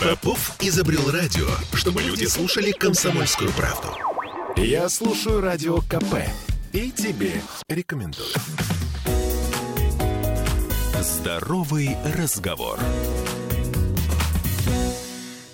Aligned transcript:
Попов 0.00 0.56
изобрел 0.60 1.10
радио, 1.10 1.46
чтобы 1.74 2.02
люди 2.02 2.24
слушали 2.24 2.72
комсомольскую 2.72 3.50
правду. 3.52 3.88
Я 4.56 4.88
слушаю 4.88 5.40
радио 5.40 5.80
КП 5.82 6.16
и 6.72 6.90
тебе 6.90 7.40
рекомендую. 7.68 8.28
Здоровый 11.00 11.96
разговор. 12.16 12.78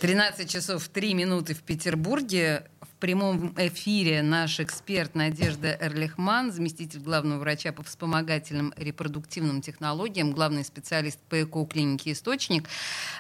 13 0.01 0.49
часов 0.49 0.89
3 0.89 1.15
минуты 1.15 1.55
в 1.55 1.63
Петербурге. 1.63 2.67
В 2.97 2.99
прямом 2.99 3.53
эфире 3.59 4.23
наш 4.23 4.59
эксперт 4.59 5.15
Надежда 5.15 5.77
Эрлихман, 5.83 6.51
заместитель 6.51 7.01
главного 7.01 7.41
врача 7.41 7.71
по 7.71 7.83
вспомогательным 7.83 8.73
репродуктивным 8.75 9.61
технологиям, 9.61 10.33
главный 10.33 10.65
специалист 10.65 11.21
по 11.29 11.43
ЭКО-клинике 11.43 12.13
«Источник». 12.13 12.71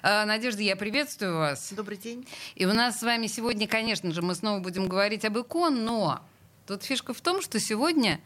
А, 0.02 0.24
Надежда, 0.24 0.62
я 0.62 0.76
приветствую 0.76 1.36
вас. 1.36 1.74
Добрый 1.76 1.98
день. 1.98 2.26
И 2.54 2.64
у 2.64 2.72
нас 2.72 3.00
с 3.00 3.02
вами 3.02 3.26
сегодня, 3.26 3.68
конечно 3.68 4.10
же, 4.12 4.22
мы 4.22 4.34
снова 4.34 4.60
будем 4.60 4.88
говорить 4.88 5.26
об 5.26 5.36
ЭКО, 5.36 5.68
но 5.68 6.22
тут 6.66 6.82
фишка 6.82 7.12
в 7.12 7.20
том, 7.20 7.42
что 7.42 7.60
сегодня 7.60 8.18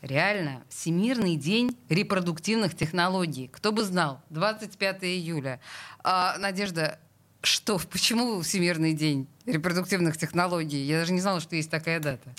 реально 0.00 0.64
Всемирный 0.70 1.36
день 1.36 1.76
репродуктивных 1.90 2.74
технологий. 2.74 3.48
Кто 3.48 3.70
бы 3.70 3.84
знал, 3.84 4.22
25 4.30 5.04
июля. 5.04 5.60
А, 6.02 6.38
Надежда, 6.38 6.98
что, 7.42 7.80
почему 7.90 8.40
Всемирный 8.40 8.92
день 8.92 9.26
репродуктивных 9.44 10.16
технологий? 10.16 10.82
Я 10.82 11.00
даже 11.00 11.12
не 11.12 11.20
знала, 11.20 11.40
что 11.40 11.56
есть 11.56 11.70
такая 11.70 12.00
дата. 12.00 12.34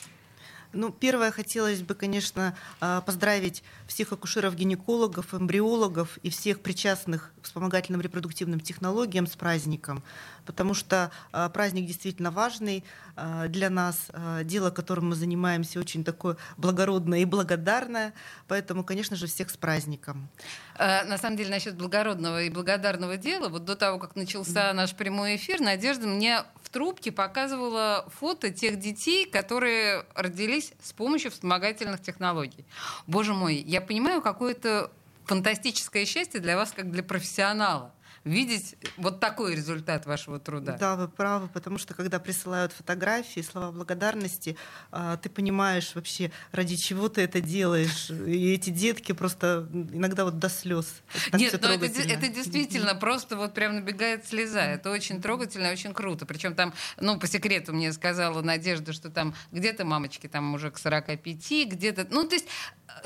Ну, 0.73 0.91
первое, 0.91 1.31
хотелось 1.31 1.81
бы, 1.81 1.95
конечно, 1.95 2.55
а, 2.79 3.01
поздравить 3.01 3.63
всех 3.87 4.11
акушеров-гинекологов, 4.11 5.33
эмбриологов 5.33 6.17
и 6.23 6.29
всех 6.29 6.59
причастных 6.59 7.31
к 7.41 7.45
вспомогательным 7.45 8.01
репродуктивным 8.01 8.59
технологиям 8.59 9.27
с 9.27 9.35
праздником, 9.35 10.03
потому 10.45 10.73
что 10.73 11.11
а, 11.31 11.49
праздник 11.49 11.87
действительно 11.87 12.31
важный 12.31 12.83
а, 13.15 13.47
для 13.47 13.69
нас, 13.69 14.07
дело, 14.43 14.69
которым 14.69 15.09
мы 15.09 15.15
занимаемся, 15.15 15.79
очень 15.79 16.03
такое 16.03 16.37
благородное 16.57 17.19
и 17.19 17.25
благодарное, 17.25 18.13
поэтому, 18.47 18.83
конечно 18.83 19.15
же, 19.15 19.27
всех 19.27 19.49
с 19.49 19.57
праздником. 19.57 20.29
На 20.77 21.17
самом 21.17 21.37
деле, 21.37 21.49
насчет 21.49 21.75
благородного 21.75 22.43
и 22.43 22.49
благодарного 22.49 23.17
дела, 23.17 23.49
вот 23.49 23.65
до 23.65 23.75
того, 23.75 23.97
как 23.97 24.15
начался 24.15 24.71
наш 24.73 24.93
прямой 24.93 25.37
эфир, 25.37 25.59
Надежда 25.59 26.07
мне 26.07 26.43
в 26.67 26.69
трубке 26.69 27.13
показывала 27.13 28.05
фото 28.19 28.51
тех 28.51 28.77
детей, 28.77 29.25
которые 29.25 30.05
родились 30.15 30.56
с 30.59 30.93
помощью 30.93 31.31
вспомогательных 31.31 32.01
технологий. 32.01 32.65
Боже 33.07 33.33
мой, 33.33 33.55
я 33.55 33.81
понимаю, 33.81 34.21
какое-то 34.21 34.91
фантастическое 35.25 36.05
счастье 36.05 36.39
для 36.39 36.55
вас, 36.55 36.71
как 36.71 36.91
для 36.91 37.03
профессионала 37.03 37.93
видеть 38.27 38.75
вот 38.97 39.19
такой 39.19 39.55
результат 39.55 40.05
вашего 40.05 40.39
труда. 40.39 40.77
Да, 40.77 40.95
вы 40.95 41.07
правы, 41.07 41.47
потому 41.47 41.77
что 41.77 41.93
когда 41.93 42.19
присылают 42.19 42.73
фотографии, 42.73 43.41
слова 43.41 43.71
благодарности, 43.71 44.57
а, 44.91 45.17
ты 45.17 45.29
понимаешь 45.29 45.91
вообще, 45.95 46.31
ради 46.51 46.75
чего 46.75 47.09
ты 47.09 47.21
это 47.21 47.41
делаешь. 47.41 48.09
И 48.09 48.53
эти 48.53 48.69
детки 48.69 49.11
просто 49.11 49.67
иногда 49.71 50.25
вот 50.25 50.39
до 50.39 50.49
слез. 50.49 51.01
Нет, 51.33 51.59
но 51.61 51.69
это, 51.69 51.85
это 51.85 52.27
действительно 52.27 52.95
просто 52.95 53.37
вот 53.37 53.53
прям 53.53 53.75
набегает 53.75 54.27
слеза. 54.27 54.61
Это 54.61 54.91
очень 54.91 55.21
трогательно, 55.21 55.71
очень 55.71 55.93
круто. 55.93 56.25
Причем 56.25 56.55
там, 56.55 56.73
ну, 56.99 57.19
по 57.19 57.27
секрету 57.27 57.73
мне 57.73 57.91
сказала 57.93 58.41
Надежда, 58.41 58.93
что 58.93 59.09
там 59.09 59.33
где-то 59.51 59.85
мамочки 59.85 60.27
там 60.27 60.53
уже 60.53 60.71
к 60.71 60.77
45, 60.77 61.67
где-то... 61.67 62.07
Ну, 62.09 62.27
то 62.27 62.35
есть 62.35 62.47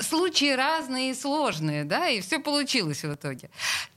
случаи 0.00 0.54
разные 0.54 1.10
и 1.10 1.14
сложные, 1.14 1.84
да, 1.84 2.08
и 2.08 2.20
все 2.20 2.38
получилось 2.38 3.02
в 3.04 3.14
итоге. 3.14 3.50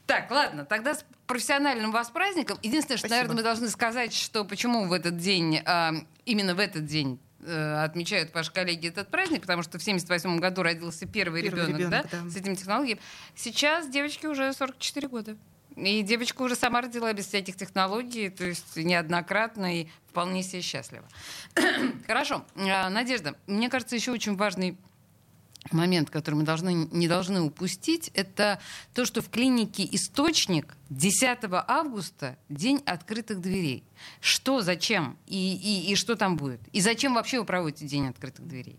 Так, 0.06 0.30
ладно, 0.30 0.64
тогда 0.64 0.94
с 0.94 1.04
профессиональным 1.26 1.92
вас 1.92 2.10
праздником. 2.10 2.58
Единственное, 2.62 2.98
что, 2.98 3.08
Спасибо. 3.08 3.16
наверное, 3.16 3.36
мы 3.36 3.42
должны 3.42 3.68
сказать, 3.68 4.12
что 4.14 4.44
почему 4.44 4.86
в 4.86 4.92
этот 4.92 5.16
день, 5.16 5.56
э, 5.56 5.90
именно 6.24 6.54
в 6.54 6.60
этот 6.60 6.84
день 6.86 7.18
э, 7.40 7.84
отмечают 7.84 8.32
ваши 8.34 8.52
коллеги 8.52 8.88
этот 8.88 9.08
праздник, 9.08 9.42
потому 9.42 9.62
что 9.62 9.78
в 9.78 9.82
78 9.82 10.38
году 10.38 10.62
родился 10.62 11.06
первый, 11.06 11.42
первый 11.42 11.66
ребенок, 11.66 11.78
ребенок 11.78 12.08
да, 12.10 12.22
да. 12.22 12.30
с 12.30 12.36
этими 12.36 12.54
технологиями. 12.54 13.00
Сейчас 13.34 13.88
девочке 13.88 14.28
уже 14.28 14.52
44 14.52 15.08
года. 15.08 15.36
И 15.76 16.02
девочка 16.02 16.40
уже 16.40 16.56
сама 16.56 16.80
родила 16.80 17.12
без 17.12 17.26
всяких 17.26 17.54
технологий, 17.56 18.30
то 18.30 18.44
есть 18.44 18.76
неоднократно 18.76 19.80
и 19.80 19.88
вполне 20.08 20.42
себе 20.42 20.62
счастлива. 20.62 21.04
Хорошо. 22.06 22.46
А, 22.56 22.88
Надежда, 22.88 23.34
мне 23.46 23.68
кажется, 23.68 23.94
еще 23.94 24.10
очень 24.12 24.36
важный 24.36 24.78
момент, 25.72 26.10
который 26.10 26.36
мы 26.36 26.42
должны, 26.44 26.88
не 26.90 27.08
должны 27.08 27.40
упустить, 27.40 28.10
это 28.14 28.60
то, 28.94 29.04
что 29.04 29.22
в 29.22 29.30
клинике 29.30 29.86
«Источник» 29.90 30.76
10 30.90 31.38
августа 31.66 32.38
день 32.48 32.82
открытых 32.86 33.40
дверей. 33.40 33.84
Что, 34.20 34.62
зачем 34.62 35.18
и, 35.26 35.54
и, 35.54 35.92
и 35.92 35.94
что 35.96 36.16
там 36.16 36.36
будет? 36.36 36.60
И 36.72 36.80
зачем 36.80 37.14
вообще 37.14 37.40
вы 37.40 37.44
проводите 37.44 37.86
день 37.86 38.08
открытых 38.08 38.46
дверей? 38.46 38.78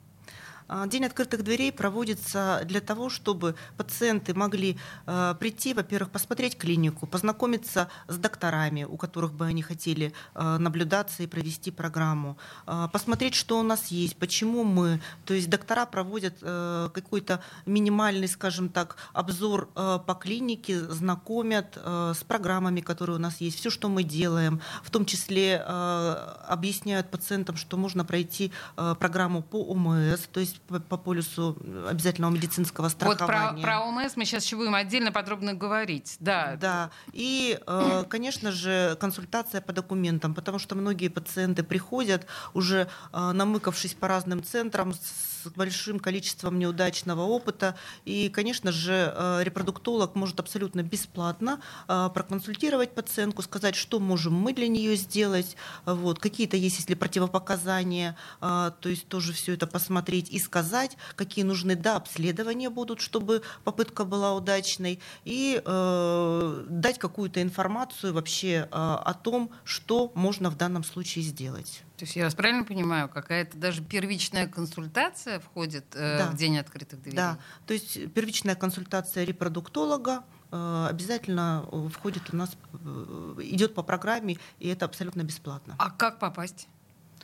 А, 0.68 0.86
день 0.88 1.06
открытых 1.06 1.44
дверей 1.44 1.72
проводится 1.72 2.62
для 2.66 2.82
того, 2.82 3.10
чтобы 3.10 3.56
пациенты 3.78 4.34
могли 4.34 4.78
э, 5.06 5.36
прийти, 5.40 5.74
во-первых, 5.74 6.12
посмотреть 6.12 6.58
клинику, 6.58 7.08
познакомиться 7.08 7.90
с 8.08 8.18
докторами, 8.18 8.84
у 8.84 8.98
которых 8.98 9.34
бы 9.34 9.46
они 9.46 9.62
хотели 9.62 10.14
э, 10.36 10.58
наблюдаться 10.58 11.24
и 11.24 11.28
провести 11.28 11.72
программу, 11.72 12.38
э, 12.66 12.88
посмотреть, 12.92 13.36
что 13.36 13.60
у 13.60 13.64
нас 13.64 13.88
есть, 13.88 14.18
почему 14.18 14.64
мы. 14.64 15.00
То 15.26 15.34
есть 15.34 15.50
доктора 15.50 15.86
проводят 15.86 16.40
какой-то 16.40 17.42
минимальный, 17.66 18.28
скажем 18.28 18.70
так, 18.70 18.98
обзор 19.14 19.68
по 19.74 20.20
клинике, 20.20 20.80
знакомят 20.80 21.78
с 21.78 22.24
программами, 22.28 22.82
которые 22.82 23.18
у 23.18 23.20
нас 23.20 23.42
есть, 23.42 23.58
все, 23.58 23.70
что 23.70 23.90
мы 23.90 24.04
делаем, 24.04 24.62
в 24.84 24.90
том 24.90 25.06
числе 25.06 25.58
объясняют 25.58 27.10
пациентам, 27.10 27.58
что 27.58 27.78
можно 27.78 28.06
пройти 28.06 28.52
программу 28.76 29.42
по 29.42 29.64
ОМС, 29.64 30.22
то 30.32 30.40
есть 30.40 30.57
по, 30.62 30.80
по 30.80 30.98
полюсу 30.98 31.58
обязательного 31.88 32.32
медицинского 32.32 32.90
страхования. 32.90 33.54
Вот 33.54 33.62
про, 33.62 33.80
про 33.80 33.82
ОМС 33.82 34.16
мы 34.16 34.26
сейчас 34.26 34.46
еще 34.46 34.56
будем 34.56 34.76
отдельно 34.76 35.12
подробно 35.12 35.54
говорить. 35.54 36.18
Да. 36.20 36.58
Да. 36.60 36.90
И, 37.14 37.60
э, 37.66 38.04
конечно 38.10 38.52
же, 38.52 38.98
консультация 39.00 39.62
по 39.62 39.74
документам, 39.74 40.34
потому 40.34 40.60
что 40.60 40.76
многие 40.76 41.10
пациенты 41.10 41.64
приходят 41.64 42.26
уже 42.54 42.88
э, 43.14 43.32
намыкавшись 43.32 43.94
по 43.94 44.08
разным 44.08 44.44
центрам 44.44 44.94
с 44.94 45.37
с 45.48 45.52
большим 45.54 46.00
количеством 46.00 46.60
неудачного 46.60 47.22
опыта. 47.22 47.76
И, 48.06 48.30
конечно 48.30 48.72
же, 48.72 49.14
э, 49.16 49.44
репродуктолог 49.44 50.16
может 50.16 50.40
абсолютно 50.40 50.84
бесплатно 50.84 51.60
э, 51.88 52.10
проконсультировать 52.14 52.94
пациентку, 52.94 53.42
сказать, 53.42 53.76
что 53.76 54.00
можем 54.00 54.34
мы 54.34 54.54
для 54.54 54.68
нее 54.68 54.96
сделать, 54.96 55.56
вот, 55.86 56.20
какие-то 56.20 56.58
есть, 56.58 56.80
если 56.80 56.94
противопоказания, 56.94 58.16
э, 58.42 58.72
то 58.80 58.90
есть 58.90 59.08
тоже 59.08 59.34
все 59.34 59.54
это 59.54 59.68
посмотреть 59.68 60.30
и 60.30 60.40
сказать, 60.40 60.98
какие 61.16 61.44
нужны 61.44 61.76
да, 61.76 61.96
обследования 61.96 62.70
будут, 62.70 63.02
чтобы 63.02 63.42
попытка 63.64 64.06
была 64.06 64.34
удачной, 64.34 65.00
и 65.26 65.62
э, 65.64 66.66
дать 66.70 67.00
какую-то 67.00 67.42
информацию 67.42 68.14
вообще 68.14 68.50
э, 68.50 68.68
о 68.72 69.14
том, 69.14 69.52
что 69.64 70.12
можно 70.16 70.50
в 70.50 70.58
данном 70.58 70.84
случае 70.84 71.24
сделать. 71.24 71.84
То 71.98 72.06
есть 72.06 72.16
я 72.16 72.26
вас 72.26 72.36
правильно 72.36 72.64
понимаю, 72.64 73.10
какая-то 73.10 73.58
даже 73.58 73.82
первичная 73.82 74.48
консультация 74.48 75.40
входит 75.40 75.86
э, 75.96 76.20
да. 76.20 76.28
в 76.28 76.36
день 76.36 76.60
открытых 76.60 77.02
дверей? 77.02 77.16
Да, 77.16 77.40
то 77.66 77.74
есть 77.74 78.14
первичная 78.14 78.54
консультация 78.54 79.24
репродуктолога 79.24 80.24
э, 80.52 80.88
обязательно 80.92 81.68
входит 81.92 82.32
у 82.32 82.36
нас, 82.36 82.56
э, 82.74 83.36
идет 83.42 83.74
по 83.74 83.82
программе, 83.82 84.38
и 84.60 84.68
это 84.68 84.86
абсолютно 84.86 85.24
бесплатно. 85.24 85.74
А 85.80 85.90
как 85.90 86.20
попасть? 86.20 86.68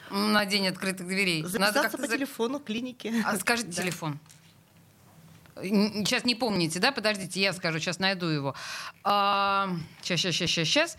На 0.10 0.44
день 0.46 0.68
открытых 0.68 1.08
дверей. 1.08 1.44
Записаться 1.44 1.84
Надо 1.84 1.98
по 1.98 2.08
телефону 2.08 2.60
клиники. 2.60 3.14
А 3.24 3.38
скажите 3.38 3.70
да. 3.70 3.84
телефон. 3.84 4.20
Сейчас 5.56 6.26
не 6.26 6.34
помните, 6.34 6.80
да? 6.80 6.92
Подождите, 6.92 7.40
я 7.40 7.54
скажу, 7.54 7.78
сейчас 7.78 8.00
найду 8.00 8.26
его. 8.26 8.56
А, 9.04 9.70
сейчас, 10.02 10.20
сейчас, 10.20 10.50
сейчас, 10.50 10.68
сейчас. 10.68 10.98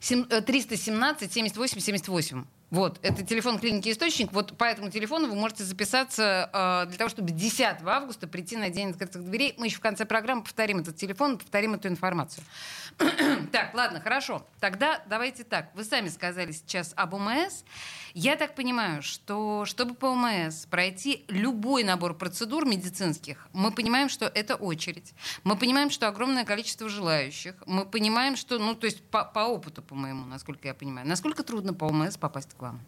317 0.00 1.32
78 1.32 1.78
78. 1.80 2.44
Вот, 2.72 2.98
это 3.02 3.22
телефон 3.22 3.58
клиники 3.58 3.90
«Источник». 3.90 4.32
Вот 4.32 4.56
по 4.56 4.64
этому 4.64 4.90
телефону 4.90 5.28
вы 5.28 5.34
можете 5.34 5.62
записаться 5.62 6.48
э, 6.50 6.88
для 6.88 6.96
того, 6.96 7.10
чтобы 7.10 7.30
10 7.30 7.82
августа 7.84 8.26
прийти 8.26 8.56
на 8.56 8.70
День 8.70 8.92
открытых 8.92 9.22
дверей. 9.26 9.54
Мы 9.58 9.66
еще 9.66 9.76
в 9.76 9.80
конце 9.80 10.06
программы 10.06 10.42
повторим 10.42 10.78
этот 10.78 10.96
телефон, 10.96 11.36
повторим 11.36 11.74
эту 11.74 11.88
информацию. 11.88 12.42
так, 13.52 13.74
ладно, 13.74 14.00
хорошо. 14.00 14.46
Тогда 14.58 15.02
давайте 15.06 15.44
так. 15.44 15.68
Вы 15.74 15.84
сами 15.84 16.08
сказали 16.08 16.52
сейчас 16.52 16.94
об 16.96 17.12
ОМС. 17.12 17.64
Я 18.14 18.36
так 18.36 18.54
понимаю, 18.54 19.02
что 19.02 19.66
чтобы 19.66 19.94
по 19.94 20.06
ОМС 20.06 20.64
пройти 20.66 21.26
любой 21.28 21.84
набор 21.84 22.14
процедур 22.14 22.64
медицинских, 22.64 23.48
мы 23.52 23.70
понимаем, 23.70 24.08
что 24.08 24.26
это 24.26 24.54
очередь. 24.54 25.12
Мы 25.44 25.56
понимаем, 25.56 25.90
что 25.90 26.08
огромное 26.08 26.44
количество 26.46 26.88
желающих. 26.88 27.54
Мы 27.66 27.84
понимаем, 27.84 28.36
что, 28.36 28.58
ну, 28.58 28.74
то 28.74 28.86
есть 28.86 29.02
по, 29.10 29.24
по 29.24 29.40
опыту, 29.40 29.82
по 29.82 29.94
моему, 29.94 30.24
насколько 30.24 30.68
я 30.68 30.74
понимаю, 30.74 31.06
насколько 31.06 31.42
трудно 31.42 31.74
по 31.74 31.84
ОМС 31.84 32.16
попасть 32.16 32.54
к 32.54 32.61
вам? 32.62 32.80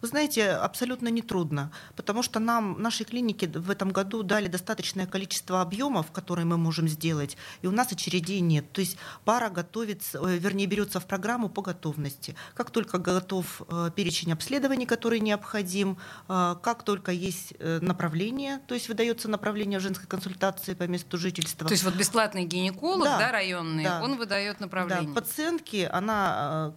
Вы 0.00 0.08
знаете, 0.08 0.50
абсолютно 0.50 1.08
нетрудно, 1.08 1.70
потому 1.96 2.22
что 2.22 2.38
нам, 2.38 2.80
нашей 2.80 3.04
клинике 3.04 3.48
в 3.48 3.70
этом 3.70 3.90
году 3.90 4.22
дали 4.22 4.46
достаточное 4.48 5.06
количество 5.06 5.60
объемов, 5.60 6.12
которые 6.12 6.44
мы 6.44 6.56
можем 6.56 6.88
сделать, 6.88 7.36
и 7.62 7.66
у 7.66 7.70
нас 7.70 7.92
очередей 7.92 8.40
нет. 8.40 8.72
То 8.72 8.80
есть 8.80 8.96
пара 9.24 9.50
готовится, 9.50 10.18
э, 10.18 10.38
вернее, 10.38 10.66
берется 10.66 11.00
в 11.00 11.06
программу 11.06 11.48
по 11.48 11.62
готовности. 11.62 12.36
Как 12.54 12.70
только 12.70 12.98
готов 12.98 13.62
э, 13.68 13.90
перечень 13.94 14.32
обследований, 14.32 14.86
который 14.86 15.20
необходим, 15.20 15.98
э, 16.28 16.56
как 16.62 16.84
только 16.84 17.12
есть 17.12 17.54
направление, 17.58 18.60
то 18.66 18.74
есть 18.74 18.88
выдается 18.88 19.28
направление 19.28 19.78
в 19.78 19.82
женской 19.82 20.06
консультации 20.06 20.74
по 20.74 20.84
месту 20.84 21.18
жительства. 21.18 21.66
То 21.66 21.72
есть 21.72 21.84
вот 21.84 21.94
бесплатный 21.94 22.44
гинеколог, 22.44 23.04
да, 23.04 23.18
да 23.18 23.32
районный, 23.32 23.84
да. 23.84 24.00
он 24.02 24.16
выдает 24.16 24.60
направление. 24.60 25.08
Да, 25.08 25.20
пациентке 25.20 25.88
она 25.88 26.72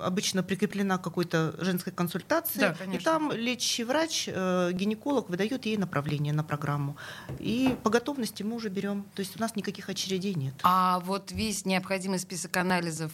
обычно 0.00 0.42
прикреплена 0.42 0.98
к 0.98 1.02
какой-то 1.02 1.54
женской 1.58 1.92
консультации, 1.92 2.60
да, 2.60 2.76
и 2.92 2.98
там 2.98 3.32
лечащий 3.32 3.84
врач, 3.84 4.28
э, 4.28 4.70
гинеколог 4.72 5.28
выдает 5.28 5.66
ей 5.66 5.76
направление 5.76 6.32
на 6.32 6.44
программу. 6.44 6.96
И 7.38 7.76
по 7.82 7.90
готовности 7.90 8.42
мы 8.42 8.56
уже 8.56 8.68
берем. 8.68 9.04
То 9.14 9.20
есть 9.20 9.36
у 9.36 9.40
нас 9.40 9.56
никаких 9.56 9.88
очередей 9.88 10.34
нет. 10.34 10.54
А 10.62 11.00
вот 11.00 11.32
весь 11.32 11.64
необходимый 11.64 12.18
список 12.18 12.56
анализов 12.56 13.12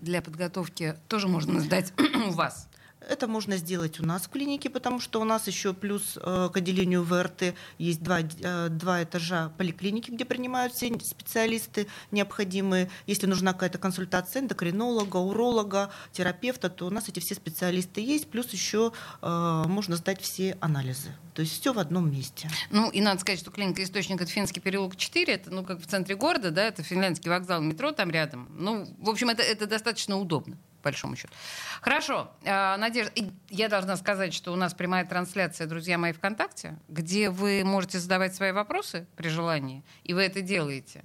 для 0.00 0.20
подготовки 0.20 0.96
тоже 1.08 1.28
можно 1.28 1.60
сдать 1.60 1.92
у 2.28 2.32
вас? 2.32 2.68
Это 3.08 3.26
можно 3.26 3.56
сделать 3.56 4.00
у 4.00 4.06
нас 4.06 4.22
в 4.22 4.28
клинике, 4.28 4.70
потому 4.70 5.00
что 5.00 5.20
у 5.20 5.24
нас 5.24 5.46
еще 5.46 5.74
плюс 5.74 6.18
э, 6.20 6.48
к 6.52 6.56
отделению 6.56 7.02
ВРТ 7.02 7.54
есть 7.78 8.02
два, 8.02 8.20
э, 8.20 8.68
два 8.68 9.02
этажа 9.02 9.50
поликлиники, 9.58 10.10
где 10.10 10.24
принимают 10.24 10.72
все 10.72 10.92
специалисты 11.00 11.86
необходимые. 12.10 12.90
Если 13.06 13.26
нужна 13.26 13.52
какая-то 13.52 13.78
консультация 13.78 14.42
эндокринолога, 14.42 15.16
уролога, 15.16 15.90
терапевта, 16.12 16.70
то 16.70 16.86
у 16.86 16.90
нас 16.90 17.08
эти 17.08 17.20
все 17.20 17.34
специалисты 17.34 18.00
есть, 18.00 18.28
плюс 18.28 18.50
еще 18.52 18.92
э, 19.20 19.62
можно 19.66 19.96
сдать 19.96 20.20
все 20.20 20.56
анализы. 20.60 21.10
То 21.34 21.42
есть 21.42 21.60
все 21.60 21.72
в 21.72 21.78
одном 21.78 22.10
месте. 22.10 22.50
Ну 22.70 22.90
и 22.90 23.00
надо 23.00 23.20
сказать, 23.20 23.40
что 23.40 23.50
клиника 23.50 23.82
«Источник»— 23.82 24.20
это 24.20 24.30
Финский 24.30 24.60
переулок 24.60 24.96
4, 24.96 25.32
это 25.32 25.50
ну 25.50 25.64
как 25.64 25.80
в 25.80 25.86
центре 25.86 26.14
города, 26.14 26.50
да, 26.50 26.64
это 26.64 26.82
финляндский 26.82 27.30
вокзал 27.30 27.62
метро 27.62 27.92
там 27.92 28.10
рядом. 28.10 28.48
Ну, 28.50 28.86
в 28.98 29.08
общем, 29.08 29.30
это, 29.30 29.42
это 29.42 29.66
достаточно 29.66 30.18
удобно 30.18 30.58
большому 30.82 31.16
счету. 31.16 31.32
Хорошо, 31.80 32.30
а, 32.44 32.76
Надежда, 32.76 33.12
я 33.48 33.68
должна 33.68 33.96
сказать, 33.96 34.34
что 34.34 34.52
у 34.52 34.56
нас 34.56 34.74
прямая 34.74 35.04
трансляция, 35.04 35.66
друзья 35.66 35.98
мои, 35.98 36.12
ВКонтакте, 36.12 36.76
где 36.88 37.30
вы 37.30 37.62
можете 37.64 37.98
задавать 37.98 38.34
свои 38.34 38.52
вопросы 38.52 39.06
при 39.16 39.28
желании, 39.28 39.82
и 40.04 40.14
вы 40.14 40.22
это 40.22 40.40
делаете. 40.42 41.02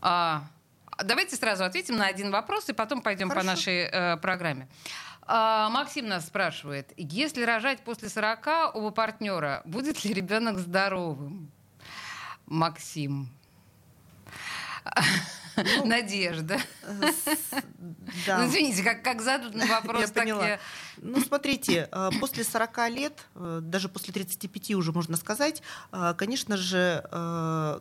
А, 0.00 0.44
давайте 1.02 1.36
сразу 1.36 1.64
ответим 1.64 1.96
на 1.96 2.06
один 2.06 2.30
вопрос, 2.30 2.68
и 2.68 2.72
потом 2.72 3.02
пойдем 3.02 3.28
Хорошо. 3.28 3.46
по 3.46 3.52
нашей 3.52 3.78
э, 3.82 4.16
программе. 4.18 4.68
А, 5.22 5.68
Максим 5.70 6.08
нас 6.08 6.26
спрашивает, 6.26 6.92
если 6.96 7.44
рожать 7.44 7.80
после 7.84 8.08
40 8.08 8.74
оба 8.74 8.90
партнера, 8.90 9.62
будет 9.64 10.04
ли 10.04 10.12
ребенок 10.12 10.58
здоровым? 10.58 11.50
Максим. 12.46 13.28
Ну, 15.56 15.84
Надежда. 15.84 16.60
Да. 18.26 18.38
Ну, 18.38 18.48
извините, 18.48 18.82
как, 18.82 19.02
как 19.02 19.20
задан 19.22 19.52
вопрос, 19.68 20.02
я 20.02 20.06
так 20.08 20.14
поняла. 20.24 20.48
я... 20.48 20.58
Ну, 21.02 21.20
смотрите, 21.20 21.88
э, 21.90 22.10
после 22.20 22.44
40 22.44 22.88
лет, 22.90 23.24
э, 23.34 23.60
даже 23.62 23.88
после 23.88 24.12
35 24.12 24.74
уже 24.74 24.92
можно 24.92 25.16
сказать, 25.16 25.62
э, 25.92 26.14
конечно 26.16 26.56
же, 26.56 26.80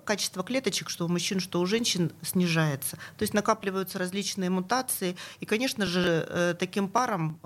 качество 0.06 0.44
клеточек, 0.44 0.90
что 0.90 1.06
у 1.06 1.08
мужчин, 1.08 1.40
что 1.40 1.60
у 1.60 1.66
женщин, 1.66 2.12
снижается. 2.22 2.98
То 3.18 3.24
есть 3.24 3.34
накапливаются 3.34 4.00
различные 4.00 4.50
мутации. 4.50 5.16
И, 5.40 5.46
конечно 5.46 5.86
же, 5.86 6.56
таким 6.60 6.88
парам, 6.88 7.40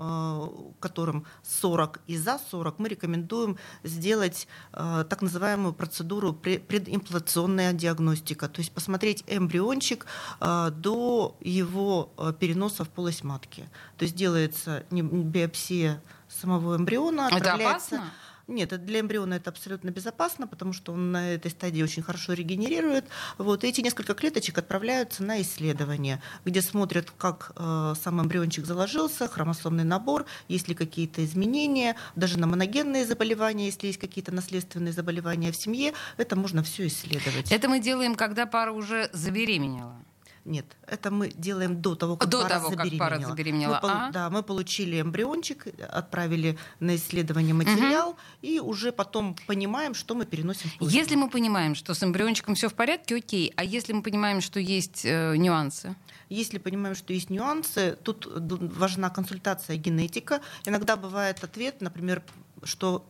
которым 0.80 1.26
40 1.42 2.00
и 2.06 2.16
за 2.16 2.40
40, 2.50 2.78
мы 2.78 2.88
рекомендуем 2.88 3.56
сделать 3.82 4.46
так 4.72 5.22
называемую 5.22 5.72
процедуру 5.74 6.32
предимплантационная 6.32 7.72
диагностика. 7.72 8.48
То 8.48 8.60
есть 8.60 8.72
посмотреть 8.72 9.24
эмбриончик 9.26 10.06
до 10.40 11.36
его 11.40 12.12
переноса 12.40 12.84
в 12.84 12.88
полость 12.88 13.24
матки. 13.24 13.68
То 13.96 14.04
есть 14.04 14.14
делается 14.14 14.84
биопсия 14.90 15.63
все 15.64 16.00
самого 16.28 16.76
эмбриона. 16.76 17.30
Это 17.32 17.54
опасно? 17.54 18.12
Нет, 18.46 18.84
для 18.84 19.00
эмбриона 19.00 19.34
это 19.34 19.48
абсолютно 19.48 19.88
безопасно, 19.88 20.46
потому 20.46 20.74
что 20.74 20.92
он 20.92 21.12
на 21.12 21.32
этой 21.32 21.50
стадии 21.50 21.82
очень 21.82 22.02
хорошо 22.02 22.34
регенерирует. 22.34 23.06
Вот, 23.38 23.64
и 23.64 23.68
эти 23.68 23.80
несколько 23.80 24.12
клеточек 24.12 24.58
отправляются 24.58 25.24
на 25.24 25.40
исследование, 25.40 26.20
где 26.44 26.60
смотрят, 26.60 27.10
как 27.10 27.52
э, 27.56 27.94
сам 27.98 28.20
эмбриончик 28.20 28.66
заложился, 28.66 29.28
хромосомный 29.28 29.84
набор, 29.84 30.26
есть 30.48 30.68
ли 30.68 30.74
какие-то 30.74 31.24
изменения, 31.24 31.96
даже 32.16 32.38
на 32.38 32.46
моногенные 32.46 33.06
заболевания, 33.06 33.64
если 33.64 33.86
есть 33.86 33.98
какие-то 33.98 34.32
наследственные 34.32 34.92
заболевания 34.92 35.50
в 35.50 35.56
семье, 35.56 35.94
это 36.18 36.36
можно 36.36 36.62
все 36.62 36.86
исследовать. 36.88 37.50
Это 37.50 37.70
мы 37.70 37.80
делаем, 37.80 38.14
когда 38.14 38.44
пара 38.44 38.72
уже 38.72 39.08
забеременела. 39.14 39.96
Нет, 40.44 40.66
это 40.86 41.10
мы 41.10 41.30
делаем 41.30 41.80
до 41.80 41.94
того, 41.94 42.16
как 42.16 42.28
до 42.28 42.42
пара 42.42 42.48
того, 42.50 42.68
забеременела. 42.68 42.98
Как 42.98 42.98
пара 42.98 43.26
забеременела. 43.26 43.80
Мы, 43.82 43.90
а? 43.90 44.10
Да, 44.10 44.28
мы 44.28 44.42
получили 44.42 45.00
эмбриончик, 45.00 45.66
отправили 45.90 46.58
на 46.80 46.96
исследование 46.96 47.54
материал, 47.54 48.10
угу. 48.10 48.18
и 48.42 48.60
уже 48.60 48.92
потом 48.92 49.36
понимаем, 49.46 49.94
что 49.94 50.14
мы 50.14 50.26
переносим. 50.26 50.70
Если 50.80 51.14
мы 51.14 51.30
понимаем, 51.30 51.74
что 51.74 51.94
с 51.94 52.02
эмбриончиком 52.02 52.56
все 52.56 52.68
в 52.68 52.74
порядке, 52.74 53.16
окей. 53.16 53.54
А 53.56 53.64
если 53.64 53.94
мы 53.94 54.02
понимаем, 54.02 54.42
что 54.42 54.60
есть 54.60 55.04
э, 55.04 55.34
нюансы? 55.36 55.96
Если 56.28 56.58
понимаем, 56.58 56.94
что 56.94 57.14
есть 57.14 57.30
нюансы, 57.30 57.96
тут 58.02 58.28
важна 58.30 59.08
консультация 59.08 59.76
генетика. 59.76 60.42
Иногда 60.66 60.96
бывает 60.96 61.42
ответ, 61.42 61.80
например, 61.80 62.22
что 62.64 63.06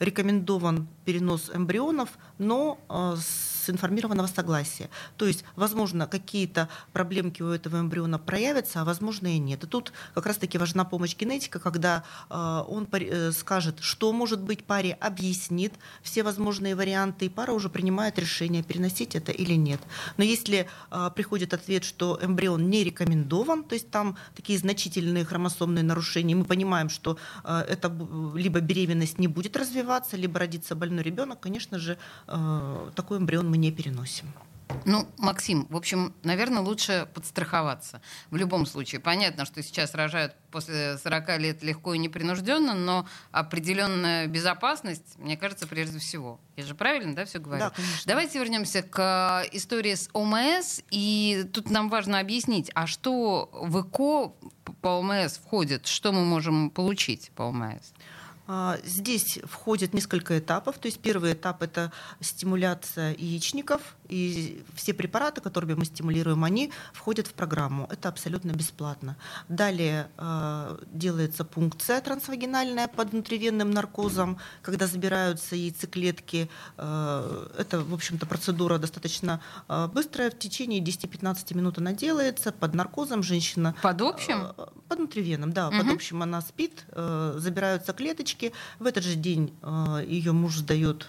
рекомендован 0.00 0.86
перенос 1.04 1.50
эмбрионов, 1.52 2.10
но 2.38 2.78
э, 2.88 3.16
с 3.16 3.57
информированного 3.70 4.26
согласия. 4.26 4.88
То 5.16 5.26
есть, 5.26 5.44
возможно, 5.56 6.06
какие-то 6.06 6.68
проблемки 6.92 7.42
у 7.42 7.48
этого 7.48 7.80
эмбриона 7.80 8.18
проявятся, 8.18 8.80
а 8.80 8.84
возможно 8.84 9.28
и 9.28 9.38
нет. 9.38 9.64
И 9.64 9.66
тут 9.66 9.92
как 10.14 10.26
раз-таки 10.26 10.58
важна 10.58 10.84
помощь 10.84 11.16
генетика, 11.16 11.58
когда 11.58 12.04
э, 12.30 12.64
он 12.68 12.88
э, 12.92 13.32
скажет, 13.32 13.80
что 13.80 14.12
может 14.12 14.40
быть 14.40 14.64
паре, 14.64 14.92
объяснит 15.00 15.74
все 16.02 16.22
возможные 16.22 16.74
варианты, 16.74 17.26
и 17.26 17.28
пара 17.28 17.52
уже 17.52 17.68
принимает 17.68 18.18
решение, 18.18 18.62
переносить 18.62 19.14
это 19.14 19.32
или 19.32 19.54
нет. 19.54 19.80
Но 20.16 20.24
если 20.24 20.66
э, 20.90 21.10
приходит 21.14 21.54
ответ, 21.54 21.84
что 21.84 22.18
эмбрион 22.22 22.70
не 22.70 22.84
рекомендован, 22.84 23.64
то 23.64 23.74
есть 23.74 23.90
там 23.90 24.16
такие 24.34 24.58
значительные 24.58 25.24
хромосомные 25.24 25.84
нарушения, 25.84 26.34
мы 26.34 26.44
понимаем, 26.44 26.88
что 26.88 27.18
это 27.44 27.92
либо 28.34 28.60
беременность 28.60 29.18
не 29.18 29.28
будет 29.28 29.56
развиваться, 29.56 30.16
либо 30.16 30.38
родится 30.38 30.74
больной 30.74 31.02
ребенок, 31.02 31.40
конечно 31.40 31.78
же, 31.78 31.98
такой 32.94 33.18
эмбрион 33.18 33.48
мы 33.50 33.57
не 33.60 33.72
переносим. 33.72 34.32
Ну, 34.84 35.08
Максим, 35.18 35.66
в 35.70 35.76
общем, 35.76 36.14
наверное, 36.22 36.62
лучше 36.62 37.08
подстраховаться. 37.14 38.00
В 38.30 38.36
любом 38.36 38.66
случае, 38.66 39.00
понятно, 39.00 39.44
что 39.44 39.62
сейчас 39.62 39.94
рожают 39.94 40.34
после 40.50 40.98
40 40.98 41.38
лет 41.38 41.62
легко 41.62 41.94
и 41.94 41.98
непринужденно, 41.98 42.74
но 42.74 43.06
определенная 43.30 44.26
безопасность, 44.26 45.18
мне 45.18 45.36
кажется, 45.36 45.66
прежде 45.66 45.98
всего. 45.98 46.40
Я 46.56 46.64
же 46.64 46.74
правильно, 46.74 47.14
да, 47.14 47.24
все 47.24 47.38
говорю? 47.38 47.60
Да, 47.60 47.70
конечно. 47.70 48.02
Давайте 48.06 48.38
вернемся 48.38 48.82
к 48.82 49.44
истории 49.52 49.94
с 49.94 50.08
ОМС. 50.12 50.80
И 50.90 51.46
тут 51.52 51.70
нам 51.70 51.88
важно 51.88 52.20
объяснить, 52.20 52.70
а 52.74 52.86
что 52.86 53.50
в 53.52 53.80
ЭКО 53.80 54.34
по 54.80 54.88
ОМС 55.00 55.38
входит, 55.38 55.86
что 55.86 56.12
мы 56.12 56.24
можем 56.24 56.70
получить 56.70 57.30
по 57.34 57.42
ОМС? 57.44 57.92
А, 58.50 58.78
здесь 58.82 59.38
входит 59.44 59.92
несколько 59.92 60.38
этапов. 60.38 60.78
То 60.78 60.86
есть 60.86 61.00
первый 61.00 61.34
этап– 61.34 61.62
это 61.62 61.92
стимуляция 62.20 63.14
яичников, 63.14 63.97
и 64.08 64.62
все 64.74 64.94
препараты, 64.94 65.40
которыми 65.40 65.74
мы 65.74 65.84
стимулируем, 65.84 66.44
они 66.44 66.72
входят 66.92 67.26
в 67.26 67.32
программу. 67.32 67.86
Это 67.90 68.08
абсолютно 68.08 68.52
бесплатно. 68.52 69.16
Далее 69.48 70.08
э, 70.16 70.78
делается 70.92 71.44
пункция 71.44 72.00
трансвагинальная 72.00 72.88
под 72.88 73.12
внутривенным 73.12 73.70
наркозом, 73.70 74.38
когда 74.62 74.86
забираются 74.86 75.56
яйцеклетки. 75.56 76.48
Э, 76.76 77.48
это, 77.58 77.80
в 77.80 77.94
общем-то, 77.94 78.26
процедура 78.26 78.78
достаточно 78.78 79.40
э, 79.68 79.88
быстрая. 79.92 80.30
В 80.30 80.38
течение 80.38 80.80
10-15 80.80 81.54
минут 81.56 81.78
она 81.78 81.92
делается 81.92 82.52
под 82.52 82.74
наркозом. 82.74 83.22
Женщина... 83.22 83.74
Под 83.82 84.00
общим? 84.02 84.52
Э, 84.56 84.66
под 84.88 84.98
внутривенным, 84.98 85.52
да. 85.52 85.68
Угу. 85.68 85.78
Под 85.78 85.92
общим 85.92 86.22
она 86.22 86.40
спит, 86.40 86.84
э, 86.92 87.34
забираются 87.36 87.92
клеточки. 87.92 88.52
В 88.78 88.86
этот 88.86 89.04
же 89.04 89.14
день 89.14 89.54
э, 89.62 90.04
ее 90.06 90.32
муж 90.32 90.56
сдает 90.56 91.08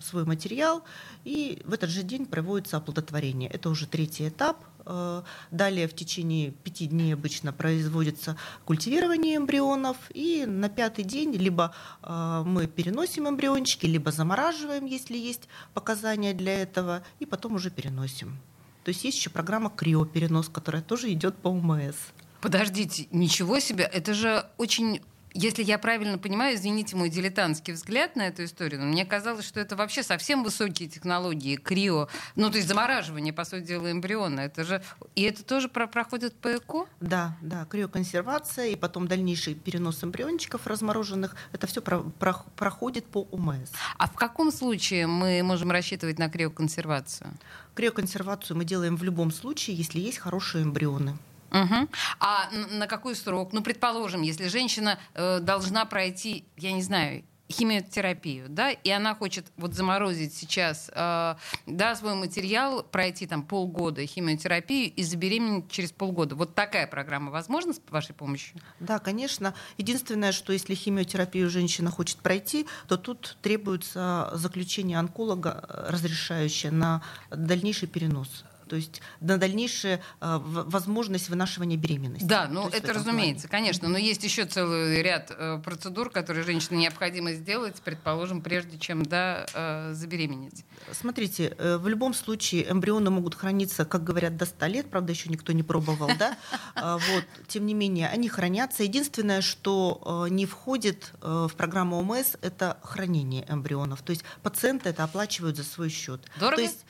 свой 0.00 0.24
материал, 0.24 0.82
и 1.24 1.62
в 1.64 1.72
этот 1.72 1.90
же 1.90 2.02
день 2.02 2.26
проводится 2.26 2.76
оплодотворение. 2.76 3.48
Это 3.50 3.70
уже 3.70 3.86
третий 3.86 4.28
этап. 4.28 4.64
Э, 4.86 5.22
далее 5.50 5.86
в 5.88 5.94
течение 5.94 6.50
пяти 6.50 6.86
дней 6.86 7.14
обычно 7.14 7.52
производится 7.52 8.36
культивирование 8.64 9.36
эмбрионов, 9.36 9.96
и 10.14 10.44
на 10.46 10.68
пятый 10.68 11.04
день 11.04 11.32
либо 11.34 11.74
э, 12.02 12.42
мы 12.44 12.66
переносим 12.66 13.28
эмбриончики, 13.28 13.86
либо 13.86 14.10
замораживаем, 14.10 14.86
если 14.86 15.16
есть 15.16 15.48
показания 15.74 16.34
для 16.34 16.62
этого, 16.62 17.02
и 17.18 17.26
потом 17.26 17.54
уже 17.54 17.70
переносим. 17.70 18.38
То 18.84 18.90
есть 18.90 19.04
есть 19.04 19.18
еще 19.18 19.30
программа 19.30 19.70
криоперенос, 19.70 20.48
которая 20.48 20.82
тоже 20.82 21.12
идет 21.12 21.36
по 21.36 21.48
УМС. 21.48 21.96
Подождите, 22.40 23.06
ничего 23.10 23.60
себе, 23.60 23.84
это 23.84 24.14
же 24.14 24.46
очень 24.56 25.02
если 25.34 25.62
я 25.62 25.78
правильно 25.78 26.18
понимаю, 26.18 26.56
извините 26.56 26.96
мой 26.96 27.08
дилетантский 27.08 27.74
взгляд 27.74 28.16
на 28.16 28.28
эту 28.28 28.44
историю, 28.44 28.80
но 28.80 28.86
мне 28.86 29.04
казалось, 29.04 29.46
что 29.46 29.60
это 29.60 29.76
вообще 29.76 30.02
совсем 30.02 30.42
высокие 30.42 30.88
технологии, 30.88 31.56
крио, 31.56 32.08
ну 32.36 32.50
то 32.50 32.56
есть 32.56 32.68
замораживание, 32.68 33.32
по 33.32 33.44
сути 33.44 33.64
дела, 33.64 33.90
эмбриона. 33.90 34.40
Это 34.40 34.64
же 34.64 34.82
и 35.14 35.22
это 35.22 35.44
тоже 35.44 35.68
про 35.68 35.86
проходит 35.86 36.34
по 36.34 36.48
ЭКО? 36.56 36.86
Да, 37.00 37.36
да, 37.40 37.64
криоконсервация 37.64 38.66
и 38.66 38.76
потом 38.76 39.08
дальнейший 39.08 39.54
перенос 39.54 40.02
эмбриончиков 40.02 40.66
размороженных, 40.66 41.36
это 41.52 41.66
все 41.66 41.80
про, 41.80 42.00
про, 42.00 42.44
проходит 42.56 43.06
по 43.06 43.26
УМС. 43.30 43.70
А 43.98 44.06
в 44.06 44.14
каком 44.14 44.50
случае 44.50 45.06
мы 45.06 45.42
можем 45.42 45.70
рассчитывать 45.70 46.18
на 46.18 46.28
криоконсервацию? 46.28 47.30
Криоконсервацию 47.74 48.56
мы 48.56 48.64
делаем 48.64 48.96
в 48.96 49.02
любом 49.02 49.30
случае, 49.30 49.76
если 49.76 50.00
есть 50.00 50.18
хорошие 50.18 50.64
эмбрионы. 50.64 51.16
Угу. 51.50 51.88
А 52.20 52.50
на 52.72 52.86
какой 52.86 53.16
срок? 53.16 53.52
Ну, 53.52 53.62
предположим, 53.62 54.22
если 54.22 54.48
женщина 54.48 54.98
э, 55.14 55.40
должна 55.40 55.84
пройти, 55.84 56.44
я 56.56 56.72
не 56.72 56.82
знаю, 56.82 57.24
химиотерапию, 57.50 58.46
да, 58.48 58.70
и 58.70 58.90
она 58.90 59.14
хочет 59.14 59.46
вот 59.56 59.74
заморозить 59.74 60.34
сейчас, 60.34 60.90
э, 60.94 61.34
да, 61.66 61.96
свой 61.96 62.14
материал, 62.14 62.82
пройти 62.82 63.26
там 63.26 63.42
полгода 63.42 64.06
химиотерапию 64.06 64.92
и 64.92 65.02
забеременеть 65.02 65.70
через 65.70 65.92
полгода. 65.92 66.36
Вот 66.36 66.54
такая 66.54 66.86
программа 66.86 67.30
возможна 67.30 67.72
с 67.72 67.80
вашей 67.90 68.14
помощью? 68.14 68.60
Да, 68.78 68.98
конечно. 68.98 69.54
Единственное, 69.78 70.32
что 70.32 70.52
если 70.52 70.74
химиотерапию 70.74 71.50
женщина 71.50 71.90
хочет 71.90 72.18
пройти, 72.18 72.66
то 72.86 72.96
тут 72.96 73.36
требуется 73.42 74.30
заключение 74.34 74.98
онколога, 74.98 75.64
э, 75.68 75.90
разрешающее 75.90 76.70
на 76.70 77.02
дальнейший 77.30 77.88
перенос 77.88 78.44
то 78.70 78.76
есть 78.76 79.02
на 79.18 79.36
дальнейшая 79.36 80.00
возможность 80.20 81.28
вынашивания 81.28 81.76
беременности. 81.76 82.24
Да, 82.24 82.46
ну 82.48 82.68
это 82.68 82.92
разумеется, 82.92 83.48
плане. 83.48 83.64
конечно, 83.64 83.88
но 83.88 83.98
есть 83.98 84.22
еще 84.22 84.44
целый 84.44 85.02
ряд 85.02 85.32
э, 85.36 85.58
процедур, 85.58 86.08
которые 86.08 86.44
женщине 86.44 86.82
необходимо 86.82 87.32
сделать, 87.32 87.82
предположим, 87.84 88.42
прежде 88.42 88.78
чем 88.78 89.04
да, 89.04 89.44
э, 89.52 89.92
забеременеть. 89.94 90.64
Смотрите, 90.92 91.56
э, 91.58 91.78
в 91.78 91.88
любом 91.88 92.14
случае 92.14 92.70
эмбрионы 92.70 93.10
могут 93.10 93.34
храниться, 93.34 93.84
как 93.84 94.04
говорят, 94.04 94.36
до 94.36 94.46
100 94.46 94.66
лет, 94.66 94.88
правда, 94.88 95.10
еще 95.10 95.28
никто 95.28 95.52
не 95.52 95.64
пробовал, 95.64 96.08
да, 96.16 96.38
а, 96.76 96.98
вот, 96.98 97.24
тем 97.48 97.66
не 97.66 97.74
менее, 97.74 98.08
они 98.08 98.28
хранятся. 98.28 98.84
Единственное, 98.84 99.40
что 99.40 100.28
не 100.30 100.46
входит 100.46 101.12
в 101.20 101.50
программу 101.56 101.98
ОМС, 101.98 102.36
это 102.40 102.78
хранение 102.84 103.44
эмбрионов, 103.48 104.02
то 104.02 104.10
есть 104.10 104.24
пациенты 104.44 104.90
это 104.90 105.02
оплачивают 105.02 105.56
за 105.56 105.64
свой 105.64 105.88
счет. 105.88 106.20
Дорого? 106.38 106.56
То 106.56 106.62
есть 106.62 106.84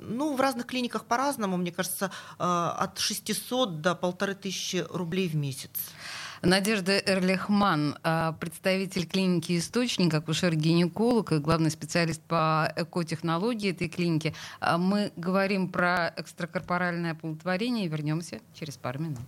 ну, 0.00 0.34
в 0.34 0.40
разных 0.40 0.66
клиниках 0.66 1.04
по-разному, 1.04 1.56
мне 1.56 1.72
кажется, 1.72 2.10
а, 2.38 2.76
от 2.78 2.98
600 2.98 3.80
до 3.80 3.94
полторы 3.94 4.34
тысячи 4.34 4.84
рублей 4.90 5.28
в 5.28 5.36
месяц. 5.36 5.70
Надежда 6.42 6.98
Эрлихман, 6.98 7.96
а, 8.02 8.32
представитель 8.32 9.06
клиники 9.06 9.58
«Источник», 9.58 10.12
акушер-гинеколог 10.12 11.32
и 11.32 11.38
главный 11.38 11.70
специалист 11.70 12.20
по 12.22 12.70
экотехнологии 12.76 13.70
этой 13.70 13.88
клиники. 13.88 14.34
Мы 14.60 15.12
говорим 15.16 15.68
про 15.68 16.12
экстракорпоральное 16.16 17.12
оплодотворение 17.12 17.86
и 17.86 17.88
вернемся 17.88 18.40
через 18.54 18.76
пару 18.76 19.00
минут. 19.00 19.20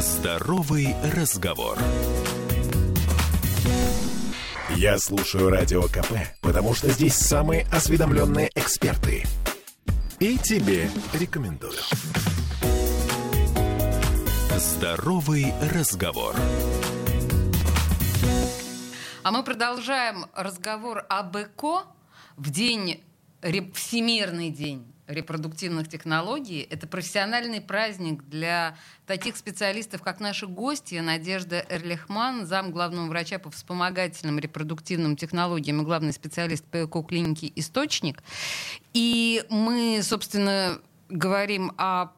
Здоровый 0.00 0.94
разговор. 1.14 1.78
Я 4.76 4.98
слушаю 4.98 5.48
Радио 5.48 5.84
КП, 5.84 6.12
потому 6.42 6.74
что 6.74 6.90
здесь 6.90 7.14
самые 7.14 7.62
осведомленные 7.72 8.50
эксперты. 8.54 9.24
И 10.20 10.36
тебе 10.36 10.90
рекомендую. 11.14 11.72
Здоровый 14.54 15.54
разговор. 15.72 16.36
А 19.22 19.30
мы 19.30 19.42
продолжаем 19.44 20.26
разговор 20.34 21.06
об 21.08 21.34
ЭКО 21.38 21.84
в 22.36 22.50
день, 22.50 23.02
Всемирный 23.72 24.50
день 24.50 24.92
репродуктивных 25.06 25.88
технологий. 25.88 26.66
Это 26.68 26.86
профессиональный 26.86 27.60
праздник 27.60 28.24
для 28.24 28.76
таких 29.06 29.36
специалистов, 29.36 30.02
как 30.02 30.20
наши 30.20 30.46
гости, 30.46 30.96
Надежда 30.96 31.64
Эрлихман, 31.68 32.46
зам 32.46 32.72
главного 32.72 33.06
врача 33.06 33.38
по 33.38 33.50
вспомогательным 33.50 34.38
репродуктивным 34.38 35.16
технологиям 35.16 35.80
и 35.80 35.84
главный 35.84 36.12
специалист 36.12 36.64
по 36.64 36.84
эко-клинике 36.84 37.52
«Источник». 37.54 38.22
И 38.94 39.44
мы, 39.48 40.00
собственно, 40.02 40.80
говорим 41.08 41.72
о, 41.78 42.08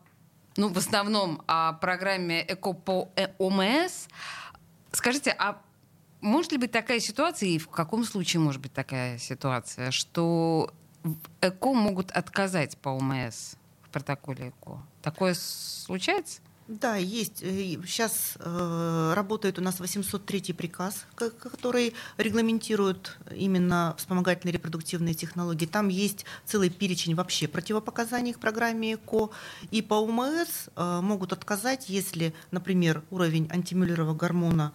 ну, 0.56 0.68
в 0.68 0.78
основном 0.78 1.42
о 1.46 1.74
программе 1.74 2.44
«Эко 2.46 2.72
по 2.72 3.10
ОМС». 3.38 4.06
Скажите, 4.92 5.34
а 5.38 5.60
может 6.20 6.52
ли 6.52 6.58
быть 6.58 6.72
такая 6.72 7.00
ситуация, 7.00 7.50
и 7.50 7.58
в 7.58 7.68
каком 7.68 8.04
случае 8.04 8.40
может 8.40 8.60
быть 8.60 8.72
такая 8.72 9.18
ситуация, 9.18 9.90
что 9.90 10.72
ЭКО 11.40 11.74
могут 11.74 12.10
отказать 12.10 12.76
по 12.78 12.90
ОМС 12.90 13.54
в 13.82 13.90
протоколе 13.90 14.48
ЭКО. 14.48 14.82
Такое 15.02 15.34
случается? 15.34 16.40
Да, 16.68 16.96
есть. 16.96 17.38
Сейчас 17.38 18.34
э, 18.38 18.42
э, 18.44 19.14
работает 19.14 19.58
у 19.58 19.62
нас 19.62 19.80
803 19.80 20.52
приказ, 20.52 21.06
который 21.14 21.94
регламентирует 22.18 23.16
именно 23.34 23.94
вспомогательные 23.96 24.52
репродуктивные 24.52 25.14
технологии. 25.14 25.64
Там 25.64 25.88
есть 25.88 26.26
целый 26.44 26.68
перечень 26.68 27.14
вообще 27.14 27.48
противопоказаний 27.48 28.34
к 28.34 28.38
программе 28.38 28.94
ЭКО. 28.96 29.30
И 29.70 29.80
по 29.80 29.94
ОМС 29.94 30.68
э, 30.76 31.00
могут 31.00 31.32
отказать, 31.32 31.88
если, 31.88 32.34
например, 32.50 33.02
уровень 33.10 33.48
антимюллерова 33.50 34.12
гормона 34.12 34.74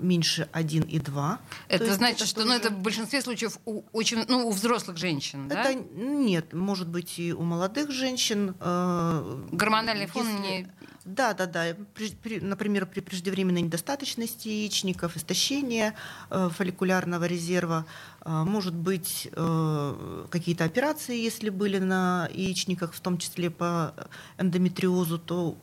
меньше 0.00 0.48
1,2. 0.52 1.38
Это 1.68 1.94
значит, 1.94 2.16
это 2.16 2.26
что 2.26 2.44
ну, 2.44 2.52
это 2.52 2.70
в 2.70 2.78
большинстве 2.78 3.22
случаев 3.22 3.58
у, 3.64 3.82
очень, 3.92 4.24
ну, 4.28 4.48
у 4.48 4.50
взрослых 4.50 4.98
женщин, 4.98 5.46
это, 5.46 5.54
да? 5.54 5.74
Нет, 5.74 6.52
может 6.52 6.88
быть 6.88 7.18
и 7.18 7.32
у 7.32 7.42
молодых 7.42 7.90
женщин. 7.90 8.54
Э, 8.60 9.44
Гормональный 9.52 10.06
фон 10.06 10.26
если... 10.26 10.42
не... 10.42 10.68
Да, 11.06 11.34
да, 11.34 11.46
да. 11.46 11.76
При, 11.94 12.10
при, 12.10 12.40
например, 12.40 12.84
при 12.84 12.98
преждевременной 13.00 13.62
недостаточности 13.62 14.48
яичников, 14.48 15.16
истощения 15.16 15.94
э, 16.30 16.50
фолликулярного 16.52 17.24
резерва, 17.26 17.86
э, 18.24 18.30
может 18.42 18.74
быть 18.74 19.28
э, 19.30 20.26
какие-то 20.30 20.64
операции, 20.64 21.16
если 21.16 21.48
были 21.50 21.78
на 21.78 22.28
яичниках, 22.32 22.92
в 22.92 23.00
том 23.00 23.18
числе 23.18 23.50
по 23.50 23.94
эндометриозу, 24.36 25.18
то, 25.20 25.56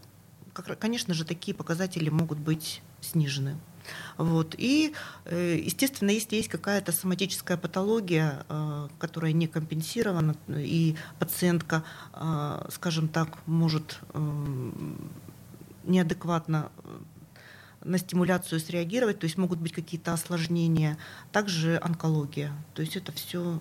конечно 0.79 1.13
же, 1.13 1.25
такие 1.25 1.53
показатели 1.53 2.07
могут 2.07 2.39
быть 2.39 2.81
снижены. 3.01 3.57
Вот. 4.17 4.55
И, 4.57 4.93
э, 5.25 5.57
естественно, 5.61 6.11
если 6.11 6.35
есть 6.35 6.49
какая-то 6.49 6.91
соматическая 6.91 7.57
патология, 7.57 8.45
э, 8.49 8.87
которая 8.99 9.33
не 9.33 9.47
компенсирована, 9.47 10.35
и 10.49 10.95
пациентка, 11.19 11.83
э, 12.13 12.65
скажем 12.71 13.07
так, 13.07 13.37
может 13.45 13.99
неадекватно 15.83 16.71
на 17.83 17.97
стимуляцию 17.97 18.59
среагировать, 18.59 19.19
то 19.19 19.25
есть 19.25 19.37
могут 19.37 19.59
быть 19.59 19.73
какие-то 19.73 20.13
осложнения, 20.13 20.97
также 21.31 21.77
онкология. 21.83 22.51
То 22.73 22.81
есть 22.81 22.95
это 22.95 23.11
все 23.11 23.59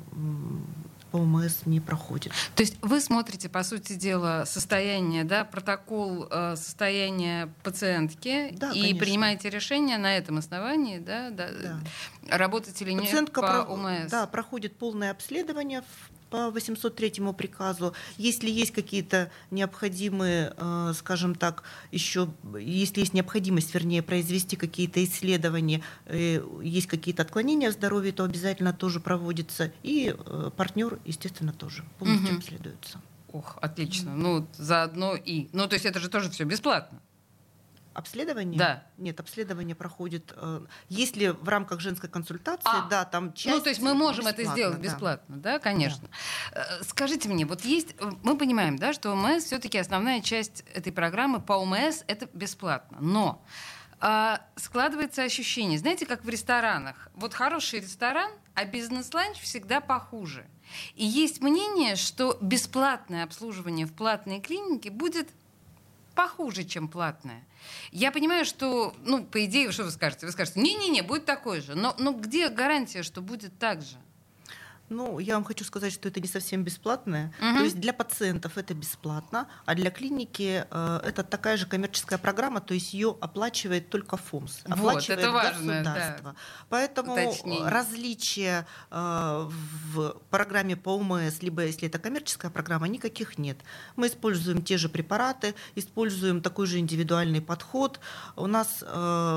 по 1.12 1.18
ОМС 1.18 1.66
не 1.66 1.78
проходит. 1.78 2.32
То 2.56 2.62
есть 2.62 2.76
вы 2.80 3.00
смотрите, 3.00 3.48
по 3.48 3.62
сути 3.62 3.92
дела, 3.92 4.44
состояние, 4.46 5.24
да, 5.24 5.44
протокол 5.44 6.26
э, 6.30 6.56
состояния 6.56 7.52
пациентки 7.62 8.48
да, 8.52 8.70
и 8.70 8.80
конечно. 8.80 8.98
принимаете 8.98 9.50
решение 9.50 9.98
на 9.98 10.16
этом 10.16 10.38
основании, 10.38 10.98
да, 10.98 11.30
да, 11.30 11.50
да. 11.52 12.36
работать 12.36 12.80
или 12.80 12.98
Пациентка 12.98 13.40
нет 13.42 13.50
по 13.50 13.72
ОМС. 13.72 14.10
Да, 14.10 14.26
проходит 14.26 14.76
полное 14.76 15.10
обследование 15.10 15.84
по 16.32 16.50
803 16.50 17.32
приказу. 17.36 17.92
Если 18.16 18.48
есть 18.48 18.72
какие-то 18.72 19.30
необходимые, 19.50 20.54
э, 20.56 20.92
скажем 20.96 21.34
так, 21.34 21.62
еще, 21.90 22.28
если 22.58 23.00
есть 23.00 23.12
необходимость, 23.12 23.74
вернее, 23.74 24.02
произвести 24.02 24.56
какие-то 24.56 25.04
исследования, 25.04 25.82
э, 26.06 26.42
есть 26.62 26.86
какие-то 26.86 27.22
отклонения 27.22 27.70
в 27.70 27.74
здоровье, 27.74 28.12
то 28.12 28.24
обязательно 28.24 28.72
тоже 28.72 28.98
проводится. 28.98 29.72
И 29.82 30.16
э, 30.16 30.50
партнер, 30.56 30.98
естественно, 31.04 31.52
тоже 31.52 31.84
полностью 31.98 32.30
угу. 32.30 32.38
обследуется. 32.38 33.00
Ох, 33.30 33.58
отлично. 33.60 34.16
Ну, 34.16 34.46
заодно 34.56 35.14
и... 35.14 35.48
Ну, 35.52 35.68
то 35.68 35.74
есть 35.74 35.84
это 35.84 36.00
же 36.00 36.08
тоже 36.08 36.30
все 36.30 36.44
бесплатно. 36.44 36.98
Обследование? 37.94 38.58
Да. 38.58 38.84
Нет, 38.98 39.20
обследование 39.20 39.74
проходит. 39.74 40.32
Э, 40.36 40.64
если 40.88 41.28
в 41.28 41.48
рамках 41.48 41.80
женской 41.80 42.08
консультации, 42.08 42.62
а, 42.64 42.88
да, 42.88 43.04
там 43.04 43.32
часть. 43.32 43.56
Ну, 43.56 43.62
то 43.62 43.68
есть 43.68 43.80
мы 43.80 43.94
можем 43.94 44.26
это 44.26 44.44
сделать 44.44 44.78
бесплатно, 44.78 45.36
да, 45.36 45.54
да 45.54 45.58
конечно. 45.58 46.08
Да. 46.52 46.78
Э, 46.80 46.84
скажите 46.84 47.28
мне, 47.28 47.46
вот 47.46 47.64
есть, 47.64 47.94
мы 48.22 48.36
понимаем, 48.36 48.76
да, 48.76 48.92
что 48.92 49.12
ОМС 49.12 49.44
все-таки 49.44 49.78
основная 49.78 50.20
часть 50.20 50.64
этой 50.74 50.92
программы 50.92 51.40
по 51.40 51.54
ОМС 51.54 52.02
это 52.06 52.28
бесплатно. 52.32 52.98
Но 53.00 53.44
а, 54.04 54.40
складывается 54.56 55.22
ощущение, 55.22 55.78
знаете, 55.78 56.06
как 56.06 56.24
в 56.24 56.28
ресторанах. 56.28 57.08
Вот 57.14 57.34
хороший 57.34 57.78
ресторан, 57.78 58.32
а 58.54 58.64
бизнес-ланч 58.64 59.38
всегда 59.38 59.80
похуже. 59.80 60.44
И 60.96 61.06
есть 61.06 61.40
мнение, 61.40 61.94
что 61.94 62.36
бесплатное 62.40 63.22
обслуживание 63.22 63.86
в 63.86 63.92
платной 63.92 64.40
клинике 64.40 64.90
будет 64.90 65.28
похуже, 66.14 66.64
чем 66.64 66.88
платная. 66.88 67.44
Я 67.90 68.12
понимаю, 68.12 68.44
что, 68.44 68.94
ну, 69.04 69.24
по 69.24 69.44
идее, 69.44 69.72
что 69.72 69.84
вы 69.84 69.90
скажете? 69.90 70.26
Вы 70.26 70.32
скажете, 70.32 70.60
не-не-не, 70.60 71.02
будет 71.02 71.24
такой 71.24 71.60
же. 71.60 71.74
Но, 71.74 71.94
но 71.98 72.12
где 72.12 72.48
гарантия, 72.48 73.02
что 73.02 73.20
будет 73.20 73.58
так 73.58 73.82
же? 73.82 73.96
Ну, 74.88 75.18
я 75.18 75.34
вам 75.34 75.44
хочу 75.44 75.64
сказать, 75.64 75.92
что 75.92 76.08
это 76.08 76.20
не 76.20 76.28
совсем 76.28 76.64
бесплатное. 76.64 77.32
Угу. 77.38 77.58
То 77.58 77.64
есть 77.64 77.80
для 77.80 77.92
пациентов 77.92 78.58
это 78.58 78.74
бесплатно, 78.74 79.48
а 79.64 79.74
для 79.74 79.90
клиники 79.90 80.66
э, 80.70 81.00
это 81.04 81.22
такая 81.22 81.56
же 81.56 81.66
коммерческая 81.66 82.18
программа, 82.18 82.60
то 82.60 82.74
есть 82.74 82.92
ее 82.92 83.16
оплачивает 83.20 83.88
только 83.88 84.16
ФОМС, 84.16 84.60
оплачивает 84.64 85.20
вот, 85.20 85.28
это 85.28 85.32
важно, 85.32 85.72
государство. 85.72 86.32
Да. 86.32 86.34
Поэтому 86.68 87.12
Уточнение. 87.12 87.68
различия 87.68 88.66
э, 88.90 89.48
в 89.92 90.16
программе 90.30 90.76
по 90.76 90.96
ОМС, 90.96 91.40
либо 91.40 91.64
если 91.64 91.88
это 91.88 91.98
коммерческая 91.98 92.50
программа, 92.50 92.86
никаких 92.88 93.38
нет. 93.38 93.58
Мы 93.96 94.08
используем 94.08 94.62
те 94.62 94.76
же 94.76 94.88
препараты, 94.88 95.54
используем 95.74 96.42
такой 96.42 96.66
же 96.66 96.78
индивидуальный 96.78 97.40
подход. 97.40 97.98
У 98.36 98.46
нас 98.46 98.82
э, 98.82 98.86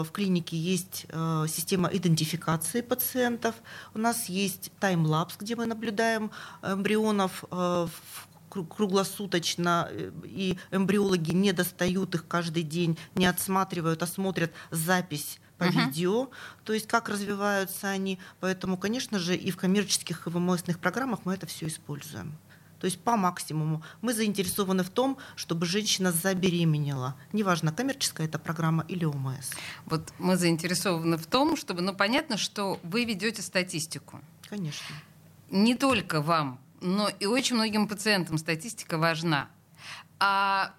в 0.06 0.12
клинике 0.12 0.58
есть 0.58 1.06
э, 1.10 1.46
система 1.48 1.90
идентификации 1.90 2.82
пациентов, 2.82 3.56
у 3.94 4.00
нас 4.00 4.26
есть 4.26 4.72
таймлапс, 4.80 5.38
где 5.46 5.56
мы 5.56 5.68
наблюдаем 5.68 6.32
эмбрионов 6.64 7.46
э, 7.52 7.88
круглосуточно, 8.50 9.88
э, 9.92 10.12
и 10.24 10.58
эмбриологи 10.72 11.32
не 11.32 11.54
достают 11.54 12.16
их 12.16 12.28
каждый 12.28 12.64
день, 12.64 12.98
не 13.14 13.28
отсматривают, 13.28 14.02
а 14.02 14.08
смотрят 14.08 14.52
запись 14.72 15.40
по 15.58 15.66
uh-huh. 15.66 15.86
видео, 15.86 16.30
то 16.64 16.74
есть 16.74 16.88
как 16.88 17.10
развиваются 17.10 17.88
они. 17.88 18.20
Поэтому, 18.40 18.78
конечно 18.78 19.20
же, 19.20 19.36
и 19.36 19.52
в 19.52 19.58
коммерческих, 19.58 20.26
и 20.26 20.30
в 20.30 20.38
МЛСных 20.38 20.80
программах 20.80 21.20
мы 21.26 21.36
это 21.36 21.46
все 21.46 21.68
используем. 21.68 22.38
То 22.80 22.86
есть 22.86 23.00
по 23.00 23.16
максимуму. 23.16 23.84
Мы 24.02 24.14
заинтересованы 24.14 24.84
в 24.84 24.90
том, 24.90 25.18
чтобы 25.36 25.66
женщина 25.66 26.12
забеременела. 26.12 27.16
Неважно, 27.34 27.72
коммерческая 27.72 28.28
это 28.28 28.38
программа 28.38 28.84
или 28.90 29.06
ОМС. 29.06 29.52
Вот 29.86 30.12
мы 30.20 30.36
заинтересованы 30.38 31.18
в 31.18 31.26
том, 31.26 31.56
чтобы, 31.56 31.82
ну 31.82 31.96
понятно, 31.96 32.38
что 32.38 32.80
вы 32.84 33.06
ведете 33.06 33.42
статистику. 33.42 34.20
Конечно 34.50 34.96
не 35.50 35.76
только 35.76 36.22
вам, 36.22 36.60
но 36.82 37.10
и 37.10 37.26
очень 37.26 37.56
многим 37.56 37.88
пациентам 37.88 38.38
статистика 38.38 38.98
важна. 38.98 39.50
А 40.20 40.74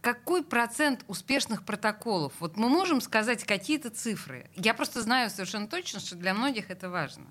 какой 0.00 0.44
процент 0.44 1.04
успешных 1.08 1.64
протоколов? 1.64 2.32
Вот 2.40 2.56
мы 2.56 2.68
можем 2.68 3.00
сказать 3.00 3.44
какие-то 3.44 3.90
цифры. 3.90 4.50
Я 4.54 4.74
просто 4.74 5.02
знаю 5.02 5.30
совершенно 5.30 5.66
точно, 5.66 6.00
что 6.00 6.16
для 6.16 6.34
многих 6.34 6.70
это 6.70 6.90
важно. 6.90 7.26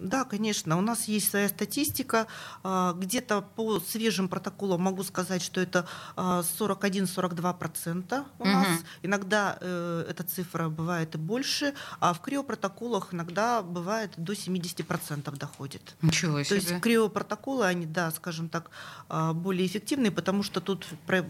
Да, 0.00 0.24
конечно. 0.24 0.78
У 0.78 0.80
нас 0.80 1.04
есть 1.08 1.30
своя 1.30 1.48
статистика. 1.48 2.26
А, 2.62 2.94
где-то 2.94 3.42
по 3.42 3.80
свежим 3.80 4.28
протоколам 4.28 4.80
могу 4.80 5.04
сказать, 5.04 5.42
что 5.42 5.60
это 5.60 5.86
41-42% 6.16 8.06
а, 8.10 8.24
у 8.38 8.42
угу. 8.42 8.50
нас. 8.50 8.66
Иногда 9.02 9.58
э, 9.60 10.06
эта 10.08 10.22
цифра 10.22 10.68
бывает 10.70 11.14
и 11.14 11.18
больше, 11.18 11.74
а 12.00 12.14
в 12.14 12.20
криопротоколах 12.20 13.12
иногда 13.12 13.62
бывает 13.62 14.12
до 14.16 14.32
70% 14.32 15.36
доходит. 15.36 15.96
Ничего 16.00 16.42
себе. 16.42 16.48
То 16.48 16.54
есть 16.54 16.80
криопротоколы, 16.80 17.66
они, 17.66 17.84
да, 17.84 18.10
скажем 18.10 18.48
так, 18.48 18.70
а, 19.08 19.34
более 19.34 19.66
эффективные, 19.66 20.10
потому 20.10 20.42
что 20.42 20.60
тут 20.60 20.86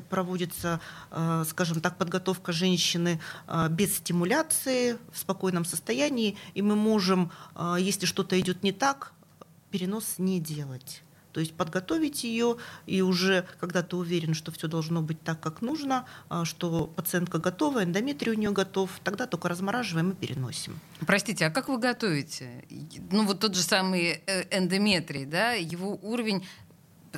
проводится, 0.08 0.80
скажем 1.46 1.80
так, 1.80 1.98
подготовка 1.98 2.52
женщины 2.52 3.20
без 3.70 3.96
стимуляции, 3.96 4.96
в 5.12 5.18
спокойном 5.18 5.64
состоянии, 5.64 6.36
и 6.54 6.62
мы 6.62 6.76
можем, 6.76 7.32
если 7.78 8.06
что-то 8.06 8.38
идет 8.38 8.60
не 8.62 8.73
так, 8.73 9.12
перенос 9.71 10.14
не 10.19 10.40
делать. 10.40 11.02
То 11.33 11.40
есть 11.40 11.55
подготовить 11.55 12.25
ее, 12.25 12.57
и 12.87 13.02
уже 13.02 13.47
когда 13.61 13.83
ты 13.83 13.97
уверен, 13.97 14.35
что 14.35 14.50
все 14.50 14.67
должно 14.67 15.00
быть 15.00 15.23
так, 15.23 15.40
как 15.40 15.62
нужно, 15.62 16.07
а, 16.29 16.45
что 16.45 16.87
пациентка 16.88 17.38
готова, 17.38 17.85
эндометрий 17.85 18.33
у 18.33 18.35
нее 18.35 18.50
готов, 18.50 18.90
тогда 19.05 19.26
только 19.26 19.49
размораживаем 19.49 20.11
и 20.11 20.14
переносим. 20.14 20.81
Простите, 21.07 21.47
а 21.47 21.50
как 21.50 21.69
вы 21.69 21.79
готовите? 21.79 22.64
Ну 23.11 23.26
вот 23.26 23.40
тот 23.40 23.55
же 23.55 23.62
самый 23.62 24.23
э, 24.26 24.45
эндометрий, 24.50 25.25
да, 25.25 25.52
его 25.52 25.99
уровень 26.02 26.45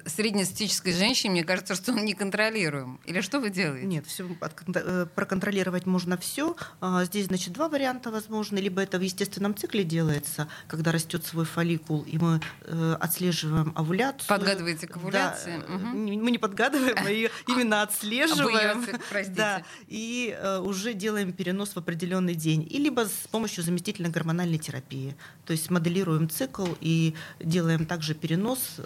среднестатистической 0.07 0.93
женщине, 0.93 1.33
мне 1.33 1.45
кажется, 1.45 1.75
что 1.75 1.93
он 1.93 2.05
неконтролируем. 2.05 3.01
Или 3.05 3.21
что 3.21 3.41
вы 3.41 3.51
делаете? 3.51 3.87
Нет, 3.87 4.07
все, 4.07 4.27
э, 4.75 5.07
проконтролировать 5.15 5.87
можно 5.87 6.17
все. 6.17 6.57
А, 6.81 7.05
здесь, 7.05 7.27
значит, 7.27 7.53
два 7.53 7.69
варианта 7.69 8.11
возможны. 8.11 8.59
Либо 8.59 8.83
это 8.83 8.99
в 8.99 9.03
естественном 9.03 9.55
цикле 9.55 9.85
делается, 9.85 10.49
когда 10.67 10.93
растет 10.93 11.25
свой 11.25 11.45
фолликул, 11.45 12.03
и 12.03 12.19
мы 12.19 12.41
э, 12.63 12.97
отслеживаем 13.01 13.73
овуляцию. 13.77 14.29
Подгадываете 14.29 14.87
к 14.87 14.97
овуляции? 14.97 15.63
Да, 15.69 15.75
угу. 15.75 15.87
Мы 15.87 16.31
не 16.31 16.39
подгадываем, 16.39 16.97
мы 17.03 17.11
ее 17.11 17.31
именно 17.49 17.83
отслеживаем. 17.83 18.87
Да, 19.35 19.63
и 19.89 20.39
уже 20.61 20.95
делаем 20.95 21.33
перенос 21.33 21.75
в 21.75 21.77
определенный 21.77 22.35
день. 22.35 22.67
И 22.69 22.79
либо 22.79 23.03
с 23.03 23.27
помощью 23.31 23.65
заместительной 23.65 24.11
гормональной 24.11 24.59
терапии. 24.59 25.17
То 25.47 25.53
есть 25.53 25.71
моделируем 25.71 26.29
цикл 26.29 26.67
и 26.81 27.15
делаем 27.41 27.87
также 27.87 28.15
перенос. 28.15 28.77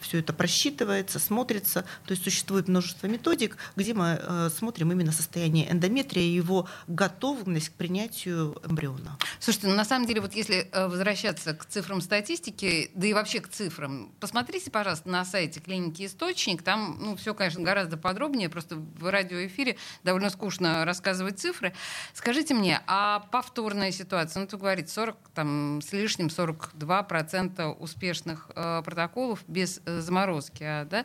Все 0.00 0.18
это 0.18 0.32
просчитывается, 0.44 1.18
смотрится. 1.18 1.86
То 2.04 2.12
есть 2.12 2.22
существует 2.22 2.68
множество 2.68 3.06
методик, 3.06 3.56
где 3.76 3.94
мы 3.94 4.20
э, 4.20 4.50
смотрим 4.54 4.92
именно 4.92 5.10
состояние 5.10 5.72
эндометрия 5.72 6.22
и 6.22 6.34
его 6.34 6.68
готовность 6.86 7.70
к 7.70 7.72
принятию 7.72 8.54
эмбриона. 8.68 9.16
Слушайте, 9.40 9.68
ну 9.68 9.74
на 9.74 9.86
самом 9.86 10.06
деле, 10.06 10.20
вот 10.20 10.34
если 10.34 10.68
э, 10.70 10.86
возвращаться 10.86 11.54
к 11.54 11.64
цифрам 11.64 12.02
статистики, 12.02 12.90
да 12.94 13.06
и 13.06 13.14
вообще 13.14 13.40
к 13.40 13.48
цифрам, 13.48 14.12
посмотрите, 14.20 14.70
пожалуйста, 14.70 15.08
на 15.08 15.24
сайте 15.24 15.60
клиники 15.60 16.04
«Источник». 16.04 16.60
Там 16.62 16.98
ну, 17.00 17.16
все, 17.16 17.32
конечно, 17.32 17.62
гораздо 17.62 17.96
подробнее, 17.96 18.50
просто 18.50 18.76
в 18.76 19.10
радиоэфире 19.10 19.78
довольно 20.02 20.28
скучно 20.28 20.84
рассказывать 20.84 21.40
цифры. 21.40 21.72
Скажите 22.12 22.52
мне, 22.52 22.82
а 22.86 23.20
повторная 23.32 23.92
ситуация, 23.92 24.42
ну, 24.42 24.46
ты 24.46 24.58
говорит, 24.58 24.90
40 24.90 25.16
там, 25.32 25.80
с 25.80 25.90
лишним, 25.94 26.26
42% 26.26 27.76
успешных 27.76 28.50
э, 28.54 28.82
протоколов 28.84 29.42
без 29.48 29.80
э, 29.86 30.00
заморозки 30.00 30.33
заморозки, 30.34 30.62
а, 30.62 30.84
да? 30.84 31.04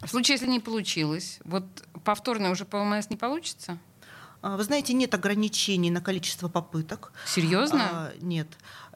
В 0.00 0.08
случае, 0.08 0.34
если 0.34 0.48
не 0.48 0.60
получилось, 0.60 1.38
вот 1.44 1.64
повторно 2.04 2.50
уже 2.50 2.64
по 2.64 2.76
ОМС 2.76 3.08
не 3.10 3.16
получится? 3.16 3.78
А, 4.40 4.56
вы 4.56 4.64
знаете, 4.64 4.92
нет 4.94 5.14
ограничений 5.14 5.90
на 5.90 6.00
количество 6.00 6.48
попыток. 6.48 7.12
Серьезно? 7.24 7.88
А, 7.92 8.12
нет. 8.20 8.48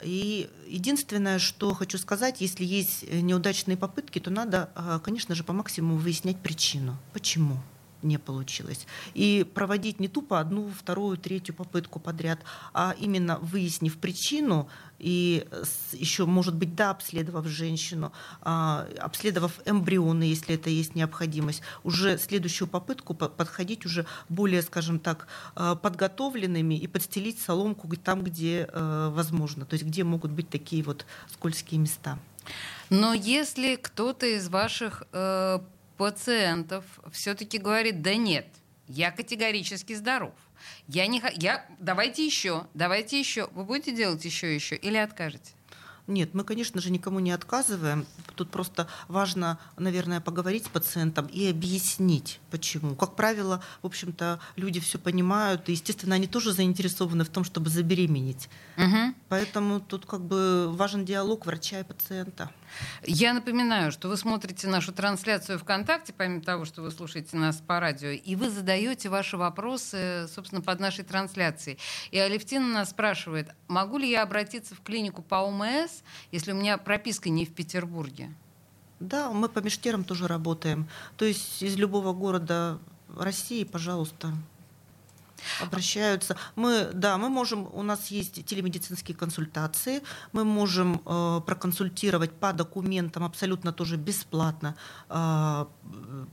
И 0.03 0.49
единственное, 0.67 1.39
что 1.39 1.73
хочу 1.73 1.97
сказать, 1.97 2.41
если 2.41 2.65
есть 2.65 3.09
неудачные 3.09 3.77
попытки, 3.77 4.19
то 4.19 4.29
надо, 4.29 4.69
а, 4.75 4.99
конечно 4.99 5.33
же, 5.35 5.45
по 5.45 5.53
максимуму 5.53 5.95
выяснять 5.95 6.37
причину. 6.41 6.97
Почему? 7.13 7.57
Не 8.07 8.17
получилось. 8.17 8.87
И 9.13 9.45
проводить 9.53 9.99
не 9.99 10.07
тупо 10.07 10.39
одну, 10.39 10.69
вторую, 10.69 11.17
третью 11.17 11.55
попытку 11.55 11.99
подряд, 11.99 12.39
а 12.73 12.95
именно 12.99 13.37
выяснив 13.39 13.97
причину 13.97 14.69
и 14.99 15.47
еще, 15.91 16.25
может 16.25 16.55
быть, 16.55 16.75
да, 16.75 16.91
обследовав 16.91 17.45
женщину, 17.45 18.11
а, 18.41 18.87
обследовав 18.99 19.59
эмбрионы, 19.65 20.23
если 20.23 20.55
это 20.55 20.69
есть 20.69 20.95
необходимость, 20.95 21.61
уже 21.83 22.17
следующую 22.17 22.67
попытку 22.67 23.13
подходить 23.13 23.85
уже 23.85 24.05
более, 24.29 24.61
скажем 24.61 24.99
так, 24.99 25.27
а, 25.55 25.75
подготовленными 25.75 26.75
и 26.75 26.87
подстелить 26.87 27.39
соломку 27.39 27.87
там, 27.97 28.23
где 28.23 28.69
а, 28.71 29.09
возможно, 29.11 29.65
то 29.65 29.73
есть 29.73 29.85
где 29.85 30.03
могут 30.03 30.31
быть 30.31 30.49
такие 30.49 30.83
вот 30.83 31.05
скользкие 31.31 31.79
места. 31.79 32.17
Но 32.89 33.13
если 33.13 33.75
кто-то 33.75 34.25
из 34.25 34.47
ваших 34.47 35.03
э, 35.11 35.59
пациентов 35.97 36.85
все-таки 37.11 37.57
говорит, 37.57 38.01
да 38.01 38.15
нет, 38.15 38.47
я 38.87 39.11
категорически 39.11 39.93
здоров. 39.93 40.33
Я 40.87 41.07
не 41.07 41.21
я 41.35 41.65
давайте 41.79 42.25
еще, 42.25 42.67
давайте 42.73 43.19
еще. 43.19 43.47
Вы 43.51 43.63
будете 43.63 43.91
делать 43.91 44.23
еще 44.25 44.53
еще 44.53 44.75
или 44.75 44.97
откажете? 44.97 45.51
Нет, 46.07 46.33
мы, 46.33 46.45
конечно 46.45 46.79
же, 46.81 46.89
никому 46.89 47.19
не 47.19 47.31
отказываем. 47.31 48.05
Тут 48.35 48.49
просто 48.49 48.87
важно, 49.09 49.59
наверное, 49.77 50.21
поговорить 50.21 50.65
с 50.65 50.69
пациентом 50.69 51.27
и 51.27 51.49
объяснить, 51.49 52.39
почему. 52.49 52.95
Как 52.95 53.15
правило, 53.15 53.61
в 53.81 53.87
общем-то, 53.87 54.39
люди 54.55 54.79
все 54.79 54.97
понимают, 54.99 55.67
и, 55.67 55.73
естественно, 55.73 56.15
они 56.15 56.27
тоже 56.27 56.53
заинтересованы 56.53 57.25
в 57.25 57.29
том, 57.29 57.43
чтобы 57.43 57.69
забеременеть. 57.69 58.49
Угу. 58.77 59.15
Поэтому 59.29 59.81
тут 59.81 60.05
как 60.05 60.21
бы 60.21 60.69
важен 60.71 61.03
диалог 61.03 61.45
врача 61.45 61.81
и 61.81 61.83
пациента. 61.83 62.49
Я 63.03 63.33
напоминаю, 63.33 63.91
что 63.91 64.09
вы 64.09 64.17
смотрите 64.17 64.67
нашу 64.67 64.91
трансляцию 64.91 65.59
ВКонтакте, 65.59 66.13
помимо 66.13 66.41
того, 66.41 66.65
что 66.65 66.81
вы 66.81 66.91
слушаете 66.91 67.37
нас 67.37 67.57
по 67.57 67.79
радио, 67.79 68.09
и 68.09 68.35
вы 68.35 68.49
задаете 68.49 69.09
ваши 69.09 69.37
вопросы, 69.37 70.27
собственно, 70.33 70.61
под 70.61 70.79
нашей 70.79 71.03
трансляцией. 71.03 71.79
И 72.11 72.19
Алевтина 72.19 72.67
нас 72.67 72.89
спрашивает, 72.91 73.49
могу 73.67 73.97
ли 73.97 74.09
я 74.09 74.23
обратиться 74.23 74.75
в 74.75 74.81
клинику 74.81 75.21
по 75.21 75.35
ОМС, 75.35 75.96
если 76.31 76.51
у 76.51 76.55
меня 76.55 76.77
прописка 76.77 77.29
не 77.29 77.45
в 77.45 77.53
Петербурге? 77.53 78.33
Да, 78.99 79.31
мы 79.31 79.47
по 79.49 79.59
межтерам 79.59 80.03
тоже 80.03 80.27
работаем. 80.27 80.87
То 81.17 81.25
есть 81.25 81.61
из 81.61 81.75
любого 81.75 82.13
города 82.13 82.79
России, 83.15 83.63
пожалуйста, 83.63 84.33
Обращаются. 85.61 86.35
Мы, 86.55 86.89
да, 86.93 87.17
мы 87.17 87.29
можем, 87.29 87.67
у 87.73 87.83
нас 87.83 88.07
есть 88.07 88.45
телемедицинские 88.45 89.15
консультации, 89.15 90.01
мы 90.31 90.43
можем 90.43 91.01
э, 91.05 91.41
проконсультировать 91.45 92.31
по 92.31 92.53
документам 92.53 93.23
абсолютно 93.23 93.71
тоже 93.71 93.97
бесплатно 93.97 94.75
э, 95.09 95.65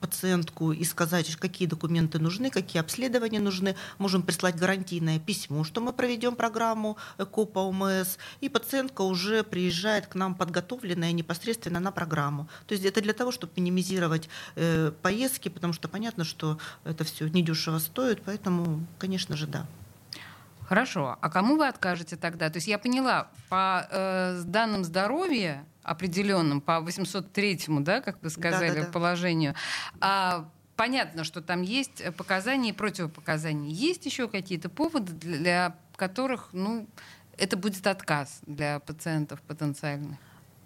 пациентку 0.01 0.73
и 0.73 0.85
сказать, 0.85 1.37
какие 1.37 1.69
документы 1.69 2.19
нужны, 2.19 2.51
какие 2.51 2.81
обследования 2.81 3.41
нужны. 3.41 3.77
Можем 3.99 4.23
прислать 4.23 4.57
гарантийное 4.57 5.19
письмо, 5.19 5.65
что 5.65 5.81
мы 5.81 5.93
проведем 5.93 6.37
программу 6.37 6.97
ЭКО 7.19 7.45
по 7.45 7.59
ОМС, 7.61 8.17
и 8.41 8.49
пациентка 8.49 9.03
уже 9.03 9.43
приезжает 9.43 10.07
к 10.07 10.15
нам 10.15 10.35
подготовленная 10.35 11.13
непосредственно 11.13 11.81
на 11.81 11.93
программу. 11.93 12.49
То 12.67 12.75
есть 12.75 12.85
это 12.85 13.01
для 13.01 13.13
того, 13.13 13.33
чтобы 13.33 13.53
минимизировать 13.57 14.29
э, 14.57 14.93
поездки, 15.03 15.49
потому 15.49 15.73
что 15.73 15.89
понятно, 15.89 16.25
что 16.25 16.59
это 16.85 17.05
все 17.05 17.29
недешево 17.29 17.79
стоит, 17.79 18.23
поэтому, 18.25 18.87
конечно 19.05 19.37
же, 19.37 19.47
да. 19.47 19.67
Хорошо. 20.67 21.19
А 21.21 21.29
кому 21.29 21.57
вы 21.57 21.69
откажете 21.69 22.17
тогда? 22.17 22.49
То 22.49 22.57
есть 22.57 22.67
я 22.67 22.79
поняла, 22.79 23.29
по 23.51 23.87
э, 23.91 24.43
данным 24.47 24.83
здоровья 24.83 25.67
определенным, 25.83 26.63
по 26.63 26.81
803-му, 26.81 27.81
да, 27.81 28.01
как 28.01 28.23
вы 28.23 28.31
сказали, 28.31 28.71
да, 28.71 28.75
да, 28.77 28.87
да. 28.87 28.93
положению, 28.93 29.55
а 30.01 30.49
понятно, 30.75 31.23
что 31.23 31.43
там 31.43 31.61
есть 31.61 32.03
показания 32.17 32.71
и 32.71 32.73
противопоказания. 32.73 33.71
Есть 33.71 34.07
еще 34.07 34.27
какие-то 34.27 34.71
поводы, 34.71 35.13
для 35.13 35.77
которых, 35.97 36.49
ну, 36.53 36.89
это 37.37 37.59
будет 37.59 37.87
отказ 37.87 38.41
для 38.47 38.81
пациентов 38.81 39.43
потенциальных? 39.43 40.17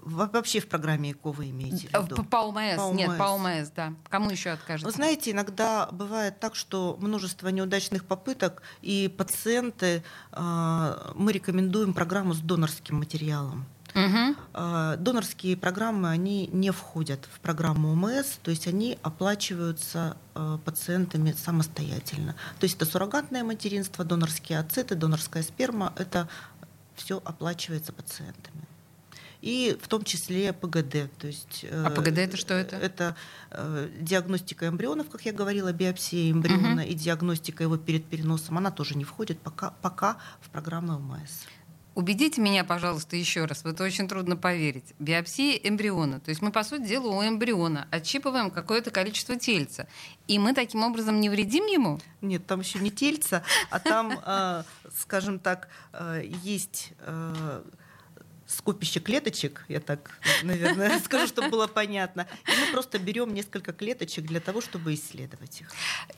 Вообще 0.02 0.60
в 0.60 0.68
программе 0.68 1.12
ЭКО 1.12 1.34
имеете 1.38 1.88
в 1.88 2.02
виду? 2.04 2.16
По, 2.16 2.22
по 2.22 2.36
ОМС, 2.36 2.76
по 2.76 2.94
нет, 2.94 3.16
по 3.18 3.24
ОМС, 3.24 3.70
да. 3.74 3.94
Кому 4.08 4.30
еще 4.30 4.50
откажется? 4.50 4.86
Вы 4.86 4.92
знаете, 4.92 5.32
иногда 5.32 5.88
бывает 5.92 6.40
так, 6.40 6.54
что 6.54 6.96
множество 7.00 7.48
неудачных 7.48 8.04
попыток, 8.04 8.62
и 8.80 9.12
пациенты, 9.16 10.02
э, 10.32 11.12
мы 11.14 11.32
рекомендуем 11.32 11.94
программу 11.94 12.34
с 12.34 12.38
донорским 12.38 12.96
материалом. 12.96 13.66
Угу. 13.94 14.36
Э, 14.54 14.96
донорские 14.98 15.56
программы, 15.56 16.10
они 16.10 16.48
не 16.52 16.70
входят 16.70 17.26
в 17.32 17.40
программу 17.40 17.92
ОМС, 17.92 18.38
то 18.42 18.50
есть 18.50 18.66
они 18.66 18.98
оплачиваются 19.02 20.16
э, 20.34 20.58
пациентами 20.64 21.32
самостоятельно. 21.32 22.34
То 22.60 22.64
есть 22.64 22.76
это 22.76 22.86
суррогатное 22.86 23.44
материнство, 23.44 24.04
донорские 24.04 24.60
ацеты, 24.60 24.94
донорская 24.94 25.42
сперма, 25.42 25.92
это 25.96 26.28
все 26.94 27.20
оплачивается 27.24 27.92
пациентами 27.92 28.67
и 29.40 29.76
в 29.80 29.88
том 29.88 30.04
числе 30.04 30.52
ПГД. 30.52 31.10
То 31.18 31.26
есть, 31.26 31.64
э, 31.68 31.84
а 31.86 31.90
ПГД 31.90 32.18
это 32.18 32.36
что 32.36 32.54
это? 32.54 32.76
Это 32.76 33.16
э, 33.50 33.88
диагностика 34.00 34.68
эмбрионов, 34.68 35.08
как 35.08 35.22
я 35.22 35.32
говорила, 35.32 35.72
биопсия 35.72 36.32
эмбриона 36.32 36.82
угу. 36.82 36.90
и 36.90 36.94
диагностика 36.94 37.62
его 37.62 37.76
перед 37.76 38.04
переносом, 38.04 38.58
она 38.58 38.70
тоже 38.70 38.96
не 38.96 39.04
входит 39.04 39.38
пока, 39.38 39.72
пока 39.82 40.18
в 40.40 40.50
программу 40.50 40.94
ОМС. 40.94 41.44
Убедите 41.94 42.40
меня, 42.40 42.62
пожалуйста, 42.62 43.16
еще 43.16 43.44
раз, 43.44 43.64
в 43.64 43.66
это 43.66 43.82
очень 43.82 44.06
трудно 44.06 44.36
поверить. 44.36 44.94
Биопсия 45.00 45.56
эмбриона. 45.56 46.20
То 46.20 46.28
есть 46.28 46.40
мы, 46.42 46.52
по 46.52 46.62
сути 46.62 46.86
дела, 46.86 47.08
у 47.08 47.22
эмбриона 47.24 47.88
отщипываем 47.90 48.52
какое-то 48.52 48.92
количество 48.92 49.34
тельца. 49.34 49.88
И 50.28 50.38
мы 50.38 50.54
таким 50.54 50.84
образом 50.84 51.20
не 51.20 51.28
вредим 51.28 51.64
ему? 51.66 51.98
Нет, 52.20 52.46
там 52.46 52.60
еще 52.60 52.78
не 52.78 52.92
тельца, 52.92 53.42
а 53.70 53.80
там, 53.80 54.12
э, 54.24 54.62
скажем 54.96 55.40
так, 55.40 55.68
есть 56.22 56.92
скопище 58.48 58.98
клеточек, 58.98 59.64
я 59.68 59.78
так, 59.78 60.10
наверное, 60.42 60.98
скажу, 61.04 61.26
чтобы 61.26 61.50
было 61.50 61.66
понятно. 61.66 62.26
И 62.46 62.50
мы 62.50 62.72
просто 62.72 62.98
берем 62.98 63.32
несколько 63.34 63.72
клеточек 63.72 64.24
для 64.24 64.40
того, 64.40 64.60
чтобы 64.60 64.94
исследовать 64.94 65.60
их. 65.60 65.70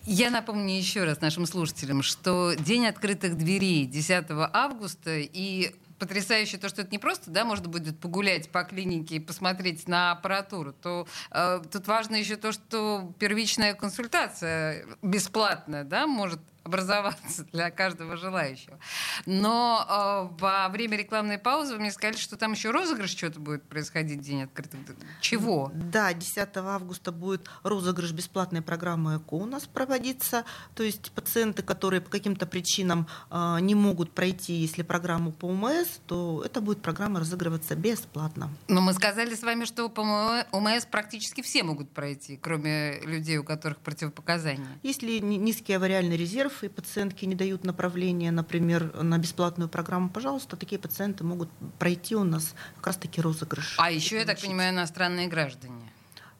Я 0.06 0.30
напомню 0.30 0.76
еще 0.76 1.04
раз 1.04 1.20
нашим 1.20 1.44
слушателям, 1.44 2.02
что 2.02 2.54
День 2.54 2.86
открытых 2.86 3.36
дверей 3.36 3.84
10 3.84 4.26
августа 4.30 5.16
и 5.18 5.74
потрясающе 5.98 6.56
то, 6.56 6.68
что 6.68 6.82
это 6.82 6.90
не 6.92 6.98
просто, 6.98 7.30
да, 7.30 7.44
можно 7.44 7.68
будет 7.68 7.98
погулять 7.98 8.48
по 8.48 8.64
клинике 8.64 9.16
и 9.16 9.20
посмотреть 9.20 9.86
на 9.86 10.12
аппаратуру, 10.12 10.72
то 10.72 11.06
э, 11.30 11.60
тут 11.70 11.86
важно 11.86 12.16
еще 12.16 12.36
то, 12.36 12.52
что 12.52 13.12
первичная 13.18 13.74
консультация 13.74 14.86
бесплатная, 15.02 15.84
да, 15.84 16.06
может 16.06 16.40
образоваться 16.64 17.44
для 17.52 17.70
каждого 17.70 18.16
желающего. 18.16 18.78
Но 19.26 19.84
э, 19.88 20.40
во 20.40 20.68
время 20.68 20.96
рекламной 20.96 21.38
паузы 21.38 21.74
вы 21.74 21.80
мне 21.80 21.90
сказали, 21.90 22.16
что 22.16 22.36
там 22.36 22.52
еще 22.52 22.70
розыгрыш 22.70 23.10
что-то 23.10 23.40
будет 23.40 23.62
происходить 23.64 24.20
день 24.20 24.42
открытых. 24.42 24.80
Чего? 25.20 25.70
Да, 25.74 26.12
10 26.12 26.56
августа 26.56 27.12
будет 27.12 27.48
розыгрыш 27.62 28.12
бесплатной 28.12 28.62
программы 28.62 29.16
ЭКО 29.16 29.34
у 29.34 29.46
нас 29.46 29.66
проводиться. 29.66 30.44
То 30.74 30.82
есть 30.82 31.10
пациенты, 31.12 31.62
которые 31.62 32.00
по 32.00 32.10
каким-то 32.10 32.46
причинам 32.46 33.06
э, 33.30 33.58
не 33.60 33.74
могут 33.74 34.12
пройти, 34.12 34.54
если 34.54 34.82
программу 34.82 35.32
по 35.32 35.46
УМС, 35.46 36.00
то 36.06 36.42
эта 36.44 36.60
будет 36.60 36.82
программа 36.82 37.20
разыгрываться 37.20 37.74
бесплатно. 37.74 38.50
Но 38.68 38.80
мы 38.80 38.92
сказали 38.92 39.34
с 39.34 39.42
вами, 39.42 39.64
что 39.64 39.88
по 39.88 40.44
УМС 40.52 40.84
практически 40.86 41.42
все 41.42 41.62
могут 41.62 41.90
пройти, 41.90 42.36
кроме 42.36 43.00
людей, 43.00 43.38
у 43.38 43.44
которых 43.44 43.78
противопоказания. 43.78 44.78
Если 44.82 45.18
низкий 45.18 45.72
авариальный 45.72 46.16
резерв, 46.16 46.49
и 46.62 46.68
пациентки 46.68 47.24
не 47.24 47.34
дают 47.34 47.64
направления, 47.64 48.30
например, 48.30 49.02
на 49.02 49.18
бесплатную 49.18 49.68
программу, 49.68 50.08
пожалуйста, 50.10 50.56
такие 50.56 50.78
пациенты 50.78 51.24
могут 51.24 51.48
пройти 51.78 52.14
у 52.16 52.24
нас 52.24 52.54
как 52.76 52.88
раз-таки 52.88 53.20
розыгрыш. 53.20 53.76
А 53.78 53.90
еще, 53.90 54.16
я 54.18 54.24
так 54.24 54.40
понимаю, 54.40 54.72
иностранные 54.72 55.28
граждане. 55.28 55.90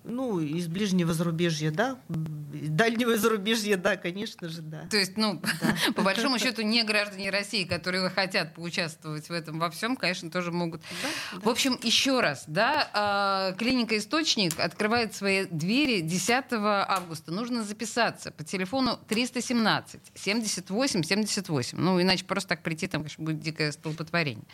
Ну, 0.02 0.40
из 0.40 0.66
ближнего 0.66 1.12
зарубежья, 1.12 1.70
да. 1.70 1.98
Дальнего 2.08 3.16
зарубежья, 3.16 3.76
да, 3.76 3.96
конечно 3.96 4.48
же, 4.48 4.62
да. 4.62 4.86
То 4.90 4.96
есть, 4.96 5.18
ну, 5.18 5.40
да. 5.60 5.76
по 5.94 6.02
большому 6.02 6.38
счету, 6.38 6.62
не 6.62 6.82
граждане 6.84 7.28
России, 7.30 7.64
которые 7.64 8.08
хотят 8.08 8.54
поучаствовать 8.54 9.28
в 9.28 9.32
этом 9.32 9.58
во 9.58 9.70
всем, 9.70 9.96
конечно, 9.96 10.30
тоже 10.30 10.52
могут. 10.52 10.80
Да, 10.80 11.40
в 11.40 11.48
общем, 11.50 11.78
еще 11.82 12.20
раз, 12.20 12.44
да, 12.46 12.90
а, 12.94 13.52
клиника 13.52 13.96
«Источник» 13.98 14.58
открывает 14.58 15.14
свои 15.14 15.44
двери 15.44 16.00
10 16.00 16.44
августа. 16.52 17.30
Нужно 17.30 17.62
записаться 17.62 18.30
по 18.30 18.42
телефону 18.42 18.98
317 19.08 20.00
78 20.14 21.02
78. 21.02 21.78
Ну, 21.78 22.00
иначе 22.00 22.24
просто 22.24 22.50
так 22.50 22.62
прийти, 22.62 22.86
там, 22.86 23.02
конечно, 23.02 23.22
будет 23.22 23.40
дикое 23.40 23.70
столпотворение. 23.70 24.44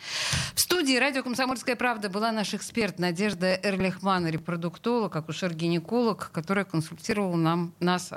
В 0.53 0.59
студии 0.59 0.97
«Радио 0.97 1.23
Комсомольская 1.23 1.77
правда» 1.77 2.09
была 2.09 2.33
наш 2.33 2.53
эксперт 2.53 2.99
Надежда 2.99 3.57
Эрлихман, 3.63 4.27
репродуктолог, 4.27 5.15
акушер 5.15 5.36
акушер-гинеколог, 5.37 6.31
которая 6.31 6.65
консультировала 6.65 7.35
нам, 7.35 7.73
нас 7.79 8.09
э, 8.11 8.15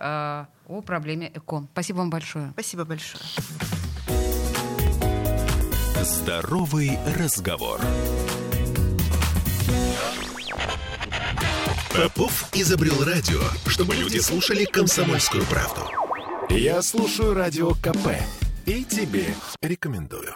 о 0.69 0.83
проблеме 0.83 1.31
ЭКО. 1.35 1.67
Спасибо 1.73 1.99
вам 1.99 2.11
большое. 2.11 2.51
Спасибо 2.53 2.85
большое. 2.85 3.23
Здоровый 6.03 6.99
разговор. 7.19 7.81
Попов 11.95 12.49
изобрел 12.55 13.05
радио, 13.05 13.41
чтобы 13.67 13.95
люди 13.95 14.19
слушали 14.19 14.65
комсомольскую 14.65 15.45
правду. 15.45 15.83
Я 16.49 16.81
слушаю 16.83 17.35
радио 17.35 17.75
КП 17.75 18.17
и 18.65 18.85
тебе 18.85 19.35
рекомендую. 19.61 20.35